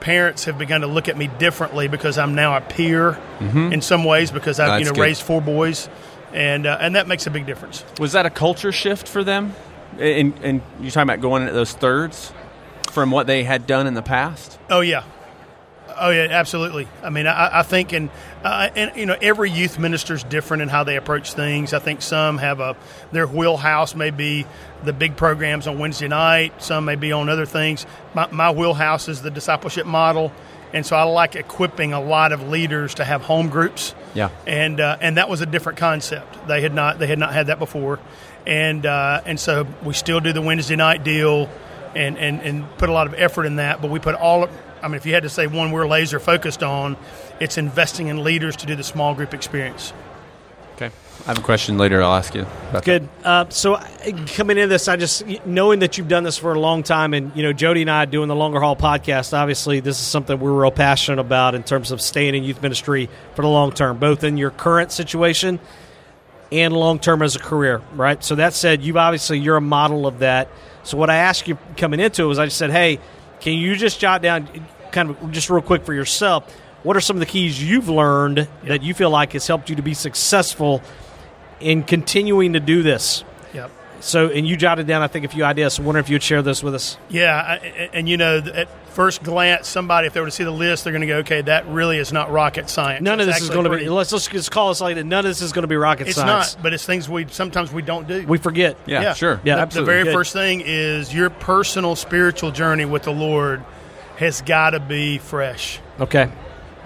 [0.00, 4.04] parents have begun to look at me differently because I'm now a peer in some
[4.04, 5.00] ways because I've, you know, good.
[5.00, 5.88] raised four boys.
[6.32, 7.84] And, uh, and that makes a big difference.
[7.98, 9.54] was that a culture shift for them?
[9.98, 12.32] And, and you're talking about going into those thirds
[12.90, 14.58] from what they had done in the past?
[14.68, 15.04] Oh yeah,
[15.96, 16.88] oh yeah, absolutely.
[17.02, 18.10] I mean, I, I think, and
[18.44, 21.72] uh, and you know, every youth minister is different in how they approach things.
[21.72, 22.76] I think some have a
[23.10, 24.46] their wheelhouse may be
[24.84, 26.62] the big programs on Wednesday night.
[26.62, 27.86] Some may be on other things.
[28.12, 30.30] My, my wheelhouse is the discipleship model,
[30.74, 33.94] and so I like equipping a lot of leaders to have home groups.
[34.14, 34.28] Yeah.
[34.46, 36.46] and uh, and that was a different concept.
[36.46, 37.98] They had not they had not had that before,
[38.46, 41.48] and uh, and so we still do the Wednesday night deal,
[41.96, 43.80] and, and and put a lot of effort in that.
[43.80, 44.50] But we put all.
[44.82, 46.98] I mean, if you had to say one we're laser focused on,
[47.40, 49.92] it's investing in leaders to do the small group experience.
[50.74, 50.90] Okay.
[51.24, 52.42] I have a question later I'll ask you.
[52.70, 52.84] About.
[52.84, 53.08] Good.
[53.22, 53.76] Uh, so
[54.34, 57.34] coming into this, I just knowing that you've done this for a long time, and
[57.36, 59.32] you know Jody and I doing the Longer Haul podcast.
[59.32, 63.08] Obviously, this is something we're real passionate about in terms of staying in youth ministry
[63.34, 65.60] for the long term, both in your current situation
[66.50, 67.80] and long term as a career.
[67.94, 68.22] Right.
[68.22, 70.48] So that said, you've obviously you're a model of that.
[70.82, 72.98] So what I asked you coming into it was, I just said, hey,
[73.40, 74.48] can you just jot down,
[74.92, 78.46] kind of just real quick for yourself, what are some of the keys you've learned
[78.64, 80.82] that you feel like has helped you to be successful
[81.58, 83.24] in continuing to do this?
[83.52, 83.70] Yep.
[84.00, 85.74] So, and you jotted down, I think, a few ideas.
[85.74, 86.98] So, I wonder if you'd share this with us.
[87.08, 90.44] Yeah, I, and, and you know, at first glance, somebody if they were to see
[90.44, 93.26] the list, they're going to go, "Okay, that really is not rocket science." None of
[93.26, 93.90] It's this is actually going to be.
[93.90, 95.04] Let's let's just call it like that.
[95.04, 96.48] None of this is going to be rocket It's science.
[96.48, 98.26] It's not, but it's things we sometimes we don't do.
[98.26, 98.76] We forget.
[98.84, 99.40] Yeah, sure.
[99.42, 99.86] Yeah, the, absolutely.
[99.86, 100.12] The very Good.
[100.12, 103.64] first thing is your personal spiritual journey with the Lord
[104.18, 106.30] has got to be fresh Okay.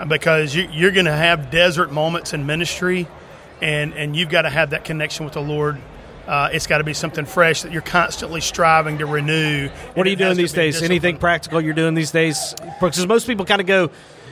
[0.06, 3.06] Because you, you're going to have desert moments in ministry,
[3.60, 5.78] and and you've got to have that connection with the Lord.
[6.26, 9.68] Uh, it's got to be something fresh that you're constantly striving to renew.
[9.94, 10.82] What are you doing these days?
[10.82, 12.54] Anything practical you're doing these days?
[12.80, 13.90] Because most people kind of go.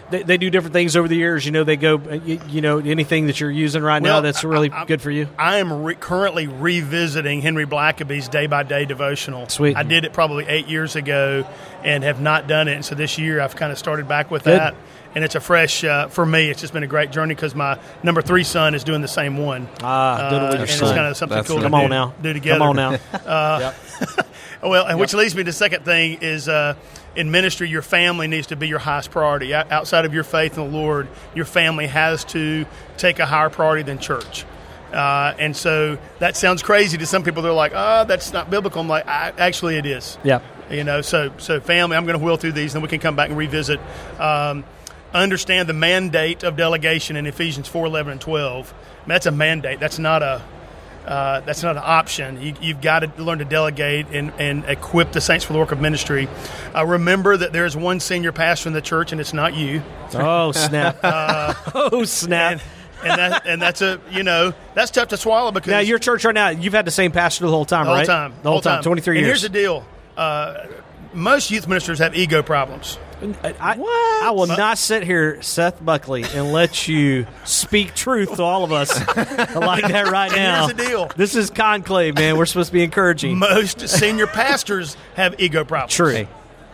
[0.09, 1.45] They, they do different things over the years.
[1.45, 1.97] You know, they go.
[1.97, 5.11] uh, You, you know, anything that you're using right now that's really I- good for
[5.11, 5.29] you.
[5.39, 9.49] I am re- currently revisiting Henry Blackaby's Day by Day devotional.
[9.49, 9.77] Sweet.
[9.77, 11.45] I did it probably eight years ago
[11.83, 12.75] and have not done it.
[12.75, 14.59] And so this year I've kind of started back with Good.
[14.61, 14.75] that.
[15.17, 17.79] And it's a fresh, uh, for me, it's just been a great journey because my
[18.03, 19.67] number three son is doing the same one.
[19.83, 20.95] Ah, doing it with Uh, your and it's son.
[20.95, 22.15] kind of something That's cool to Come do, on now.
[22.21, 22.59] do together.
[22.59, 23.73] Come on now.
[24.69, 26.75] Well, and which leads me to the second thing is uh,
[27.15, 29.55] in ministry, your family needs to be your highest priority.
[29.55, 33.83] Outside of your faith in the Lord, your family has to take a higher priority
[33.83, 34.45] than church.
[34.93, 37.43] Uh, and so that sounds crazy to some people.
[37.43, 40.41] They're like, "Oh, that's not biblical." I'm like, I, "Actually, it is." Yeah.
[40.71, 41.97] You know, so so family.
[41.97, 43.81] I'm going to wheel through these, and then we can come back and revisit.
[44.19, 44.65] Um,
[45.13, 48.75] understand the mandate of delegation in Ephesians 4, 11, and 12.
[49.07, 49.81] That's a mandate.
[49.81, 50.43] That's not a
[51.07, 52.43] uh, that's not an option.
[52.43, 55.71] You, you've got to learn to delegate and, and equip the saints for the work
[55.73, 56.29] of ministry.
[56.75, 59.83] Uh, remember that there's one senior pastor in the church, and it's not you.
[60.15, 60.99] Oh snap!
[61.05, 62.61] oh snap!
[63.05, 66.25] And that and that's a you know that's tough to swallow because Now your church
[66.25, 68.07] right now, you've had the same pastor the whole time, the whole right?
[68.07, 69.43] time, the whole time, twenty three And years.
[69.43, 70.67] here's the deal: uh,
[71.13, 72.99] most youth ministers have ego problems.
[73.43, 73.55] I,
[74.23, 78.73] I will not sit here, Seth Buckley, and let you speak truth to all of
[78.73, 80.67] us like that right now.
[80.67, 81.11] here's the deal.
[81.17, 82.37] This is conclave, man.
[82.37, 83.39] We're supposed to be encouraging.
[83.39, 85.95] Most senior pastors have ego problems.
[85.95, 86.27] True.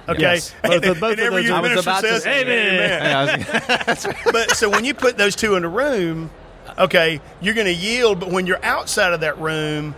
[0.09, 0.21] Okay.
[0.21, 0.53] Yes.
[0.65, 2.91] Both of- both of every those I was minister about to says, say Amen.
[2.91, 3.19] Yeah,
[3.87, 6.31] I was- but so when you put those two in a room,
[6.77, 8.19] okay, you're going to yield.
[8.19, 9.95] But when you're outside of that room,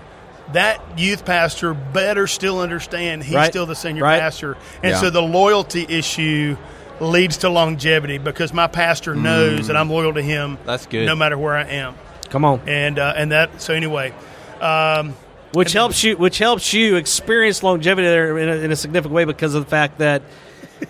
[0.53, 3.51] that youth pastor better still understand he's Right.
[3.51, 4.21] still the senior Right.
[4.21, 5.01] pastor, and Yeah.
[5.01, 6.57] so the loyalty issue
[7.01, 10.59] leads to longevity because my pastor knows that I'm loyal to him.
[10.65, 11.07] That's good.
[11.07, 11.95] no matter where I am.
[12.31, 12.61] Come on.
[12.67, 13.61] and uh, and that.
[13.61, 14.13] So anyway,
[14.61, 15.15] um,
[15.53, 19.25] Which helps you, which helps you experience longevity there in a, in a significant way
[19.25, 20.23] because of the fact that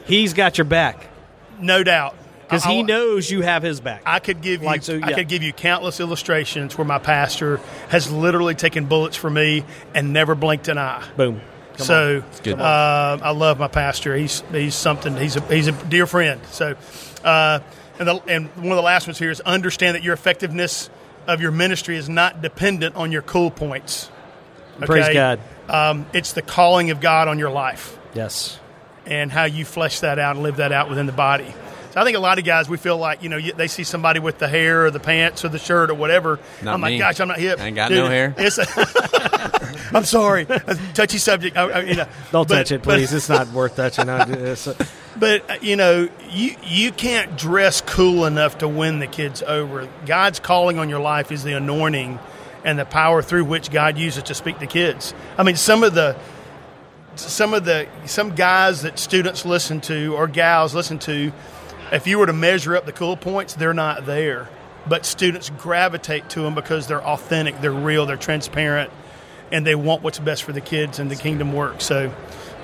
[0.07, 1.09] he's got your back
[1.61, 4.03] no doubt, because he knows you have his back.
[4.07, 7.59] I could give you Like, so, I could give you countless illustrations where my pastor
[7.89, 9.65] has literally taken bullets for me
[9.95, 11.07] and never blinked an eye.
[11.17, 11.41] Boom.
[11.77, 14.15] Come so uh, I love my pastor.
[14.17, 15.17] He's he's something.
[15.17, 16.41] He's a he's a dear friend.
[16.51, 16.77] So
[17.25, 17.61] uh,
[17.99, 20.89] and the, and one of the last ones here is understand that your effectiveness
[21.27, 24.11] of your ministry is not dependent on your cool points.
[24.81, 25.41] Praise God.
[25.69, 28.59] Um, it's the calling of God on your life Yes.
[29.07, 31.55] and how you flesh that out and live that out within the body.
[31.95, 34.19] So I think a lot of guys we feel like you know they see somebody
[34.19, 36.41] with the hair or the pants or the shirt or whatever.
[36.61, 36.91] Not I'm me.
[36.91, 37.61] like, gosh, I'm not hip.
[37.61, 38.35] I ain't got no hair.
[38.37, 41.57] it's a- I'm sorry, a touchy subject.
[41.57, 43.13] I, I, you know, Don't but- touch it, but- please.
[43.13, 44.09] it's not worth touching.
[44.09, 44.69] I- it's-
[45.17, 49.89] But uh, you know, you you can't dress cool enough to win the kids over.
[50.07, 52.19] God's calling on your life is the anointing
[52.65, 55.15] and the power through which God uses to speak to kids.
[55.39, 56.17] I mean, some of the
[57.15, 61.33] some of the some guys that students listen to or gals listen to,
[61.93, 64.49] if you were to measure up the cool points, they're not there.
[64.87, 68.91] But students gravitate to them because they're authentic, they're real, they're transparent,
[69.51, 71.81] and they want what's best for the kids and the kingdom work.
[71.81, 72.13] So,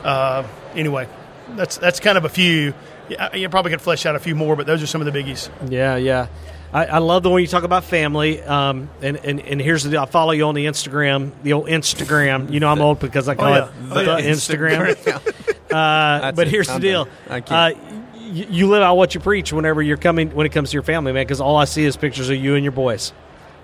[0.04, 1.08] uh, anyway,
[1.56, 2.74] that's that's kind of a few.
[3.08, 5.18] Yeah, You probably could flesh out a few more, but those are some of the
[5.18, 5.48] biggies.
[5.70, 6.26] Yeah, yeah.
[6.72, 8.40] I, I love the way you talk about family.
[8.42, 10.02] Um, and, and, and here's the deal.
[10.02, 12.52] I follow you on the Instagram, the old Instagram.
[12.52, 13.64] You know I'm old because I call yeah.
[13.66, 14.30] it Oh, the yeah.
[14.30, 14.96] Instagram.
[15.72, 16.50] uh, but it.
[16.50, 17.08] here's the deal.
[17.28, 17.89] I Uh, can't.
[18.30, 20.82] You, you live out what you preach whenever you're coming when it comes to your
[20.82, 21.24] family, man.
[21.24, 23.12] Because all I see is pictures of you and your boys,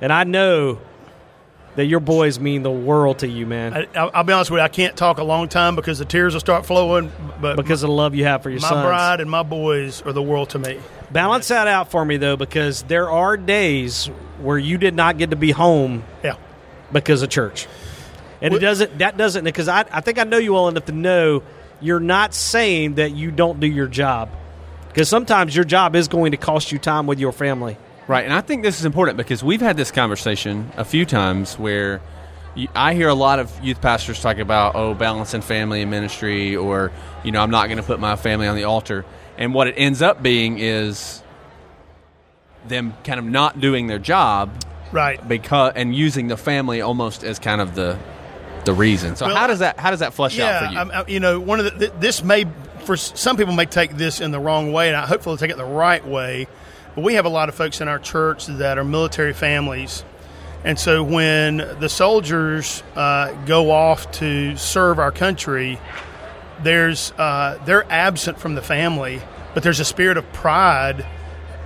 [0.01, 0.79] and I know
[1.77, 4.59] that your boys mean the world to you, man, I, I'll, I'll be honest with
[4.61, 4.65] you.
[4.65, 7.13] I can't talk a long time because the tears will start flowing.
[7.41, 8.87] But because of the love you have for your my sons.
[8.87, 10.81] bride and my boys are the world to me.
[11.11, 14.07] Balance that out for me though, because there are days
[14.41, 16.37] where you did not get to be home Yeah.
[16.93, 17.67] because of church.
[18.41, 20.93] And it doesn't that doesn't because I, I think I know you well enough to
[20.93, 21.43] know
[21.81, 24.31] you're not saying that you don't do your job.
[24.97, 27.77] Because sometimes your job is going to cost you time with your family.
[28.09, 31.59] Right, and I think this is important because we've had this conversation a few times
[31.59, 32.01] where
[32.75, 36.93] I hear a lot of youth pastors talk about oh balancing family and ministry, or
[37.25, 39.05] you know I'm not going to put my family on the altar,
[39.37, 41.23] and what it ends up being is
[42.67, 44.51] them kind of not doing their job
[44.93, 45.21] Right.
[45.29, 47.99] because and using the family almost as kind of the
[48.65, 49.15] the reason.
[49.17, 50.79] So Well, how does that how does that flesh out for you?
[50.79, 52.47] I'm- I'm- you know, one of the th- this may
[52.87, 55.57] for some people may take this in the wrong way, and I hopefully take it
[55.57, 56.47] the right way.
[56.95, 60.05] But we have a lot of folks in our church that are military families,
[60.65, 65.79] and so when the soldiers uh, go off to serve our country,
[66.63, 69.21] there's uh, they're absent from the family,
[69.53, 71.05] but there's a spirit of pride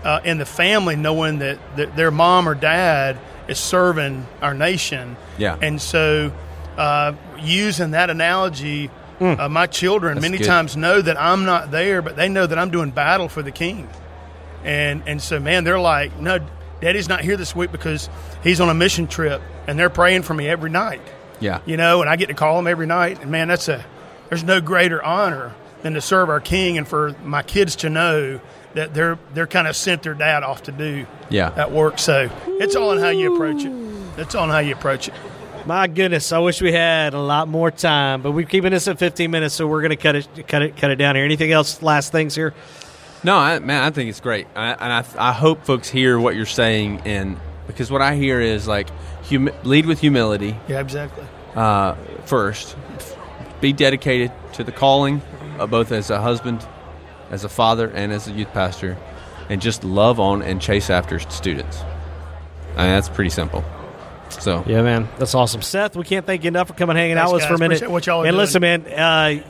[0.04, 3.18] uh, in the family knowing that, that their mom or dad
[3.48, 5.16] is serving our nation.
[5.38, 5.58] Yeah.
[5.60, 6.32] And so,
[6.76, 8.90] uh, using that analogy,
[9.20, 10.46] uh, my children That's many good.
[10.46, 13.50] times know that I'm not there, but they know that I'm doing battle for the
[13.52, 13.88] king.
[14.64, 16.38] And and so, man, they're like, no,
[16.80, 18.08] Daddy's not here this week because
[18.42, 21.00] he's on a mission trip, and they're praying for me every night
[21.40, 23.22] yeah, you know, and I get to call them every night.
[23.22, 23.82] And man, that's a
[24.28, 28.40] there's no greater honor than to serve our King and for my kids to know
[28.74, 31.48] that they're they're kind of sent their dad off to do Yeah.
[31.50, 31.98] that work.
[31.98, 33.72] So it's all in how you approach it.
[34.18, 35.14] It's all in how you approach it.
[35.66, 38.98] My goodness, I wish we had a lot more time, but we're keeping this at
[38.98, 41.24] 15 minutes, so we're going to cut it, cut it, cut it down here.
[41.24, 41.82] Anything else?
[41.82, 42.54] Last things here?
[43.22, 46.34] No, I, man, I think it's great, I, and I, I hope folks hear what
[46.34, 48.88] you're saying, and because what I hear is like
[49.24, 51.24] humi- lead with humility Yeah, exactly.
[51.54, 51.94] uh,
[52.24, 52.74] first,
[53.60, 55.20] be dedicated to the calling,
[55.58, 56.66] uh, both as a husband,
[57.30, 58.96] as a father, and as a youth pastor,
[59.50, 61.82] and just love on and chase after students.
[62.76, 63.62] I mean, that's pretty simple.
[64.30, 65.62] So Yeah, man, that's awesome.
[65.62, 67.58] Seth, we can't thank you enough for coming hanging Thanks, out with us for a
[67.58, 67.90] minute.
[67.90, 68.36] What y'all are and doing.
[68.38, 69.42] listen, man, uh,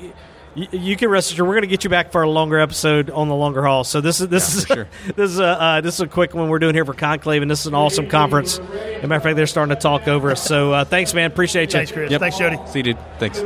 [0.57, 3.11] y- you can rest assured we're going to get you back for a longer episode
[3.11, 3.85] on the longer haul.
[3.85, 4.89] So this is this Yeah, is sure.
[5.17, 7.51] this is a uh, this is a quick one we're doing here for Conclave, and
[7.51, 8.59] this is an awesome conference.
[8.59, 8.65] As
[9.05, 10.43] a matter of fact, they're starting to talk over us.
[10.45, 11.31] So uh, thanks, man.
[11.31, 11.79] Appreciate you.
[11.79, 12.11] Thanks, Chris.
[12.11, 12.21] Yep.
[12.21, 12.59] Thanks, Jody.
[12.67, 13.43] see, you, dude, thanks.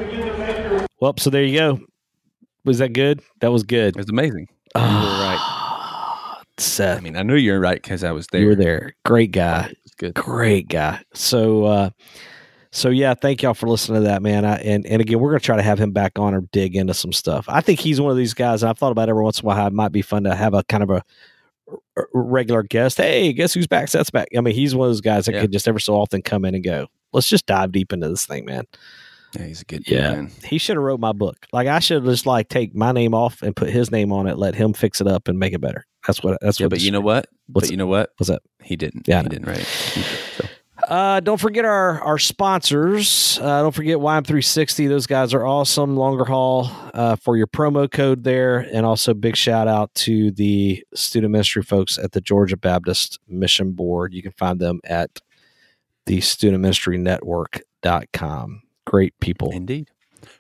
[1.01, 1.81] Well, so there you go.
[2.65, 3.21] Was that good?
[3.41, 3.97] That was good.
[3.97, 4.49] was amazing.
[4.75, 6.41] you were right.
[6.57, 8.41] Seth, I mean, I knew you were right because I was there.
[8.41, 8.95] you were there.
[9.05, 9.73] Great guy.
[10.01, 10.15] It was good.
[10.15, 11.01] Great guy.
[11.15, 11.91] So, uh,
[12.71, 14.45] so yeah, thank y'all for listening to that, man.
[14.45, 16.95] I, and and again, we're gonna try to have him back on or dig into
[16.95, 17.45] some stuff.
[17.49, 18.63] I think he's one of these guys.
[18.63, 20.35] And I've thought about every once in a while how it might be fun to
[20.35, 21.03] have a kind of a
[21.97, 22.97] r- regular guest.
[22.99, 23.89] Hey, guess who's back?
[23.89, 24.29] Seth's back.
[24.37, 25.43] I mean, he's one of those guys that Yeah.
[25.43, 26.89] could just ever so often come in and go.
[27.13, 28.65] Let's just dive deep into this thing, man.
[29.37, 30.13] Yeah, he's a good Yeah.
[30.13, 30.31] man.
[30.45, 31.47] He should have wrote my book.
[31.53, 34.37] Like I should just like take my name off and put his name on it.
[34.37, 35.87] Let him fix it up and make it better.
[36.07, 36.39] That's what.
[36.41, 36.71] That's Yeah, what.
[36.71, 37.27] but you know what?
[37.47, 38.11] What's but you know what?
[38.17, 38.43] What's that?
[38.63, 39.07] He didn't.
[39.09, 39.67] Yeah, he didn't write it.
[39.67, 40.45] So,
[40.89, 43.39] Uh, don't forget our our sponsors.
[43.41, 44.89] Uh, don't forget YM360.
[44.89, 45.97] Those guys are awesome.
[45.97, 50.85] Longer haul uh, for your promo code there, and also big shout out to the
[50.95, 54.13] student ministry folks at the Georgia Baptist Mission Board.
[54.13, 55.21] You can find them at
[56.07, 58.63] the studentministrynetwork.com.
[58.87, 59.51] Great people.
[59.53, 59.89] Indeed.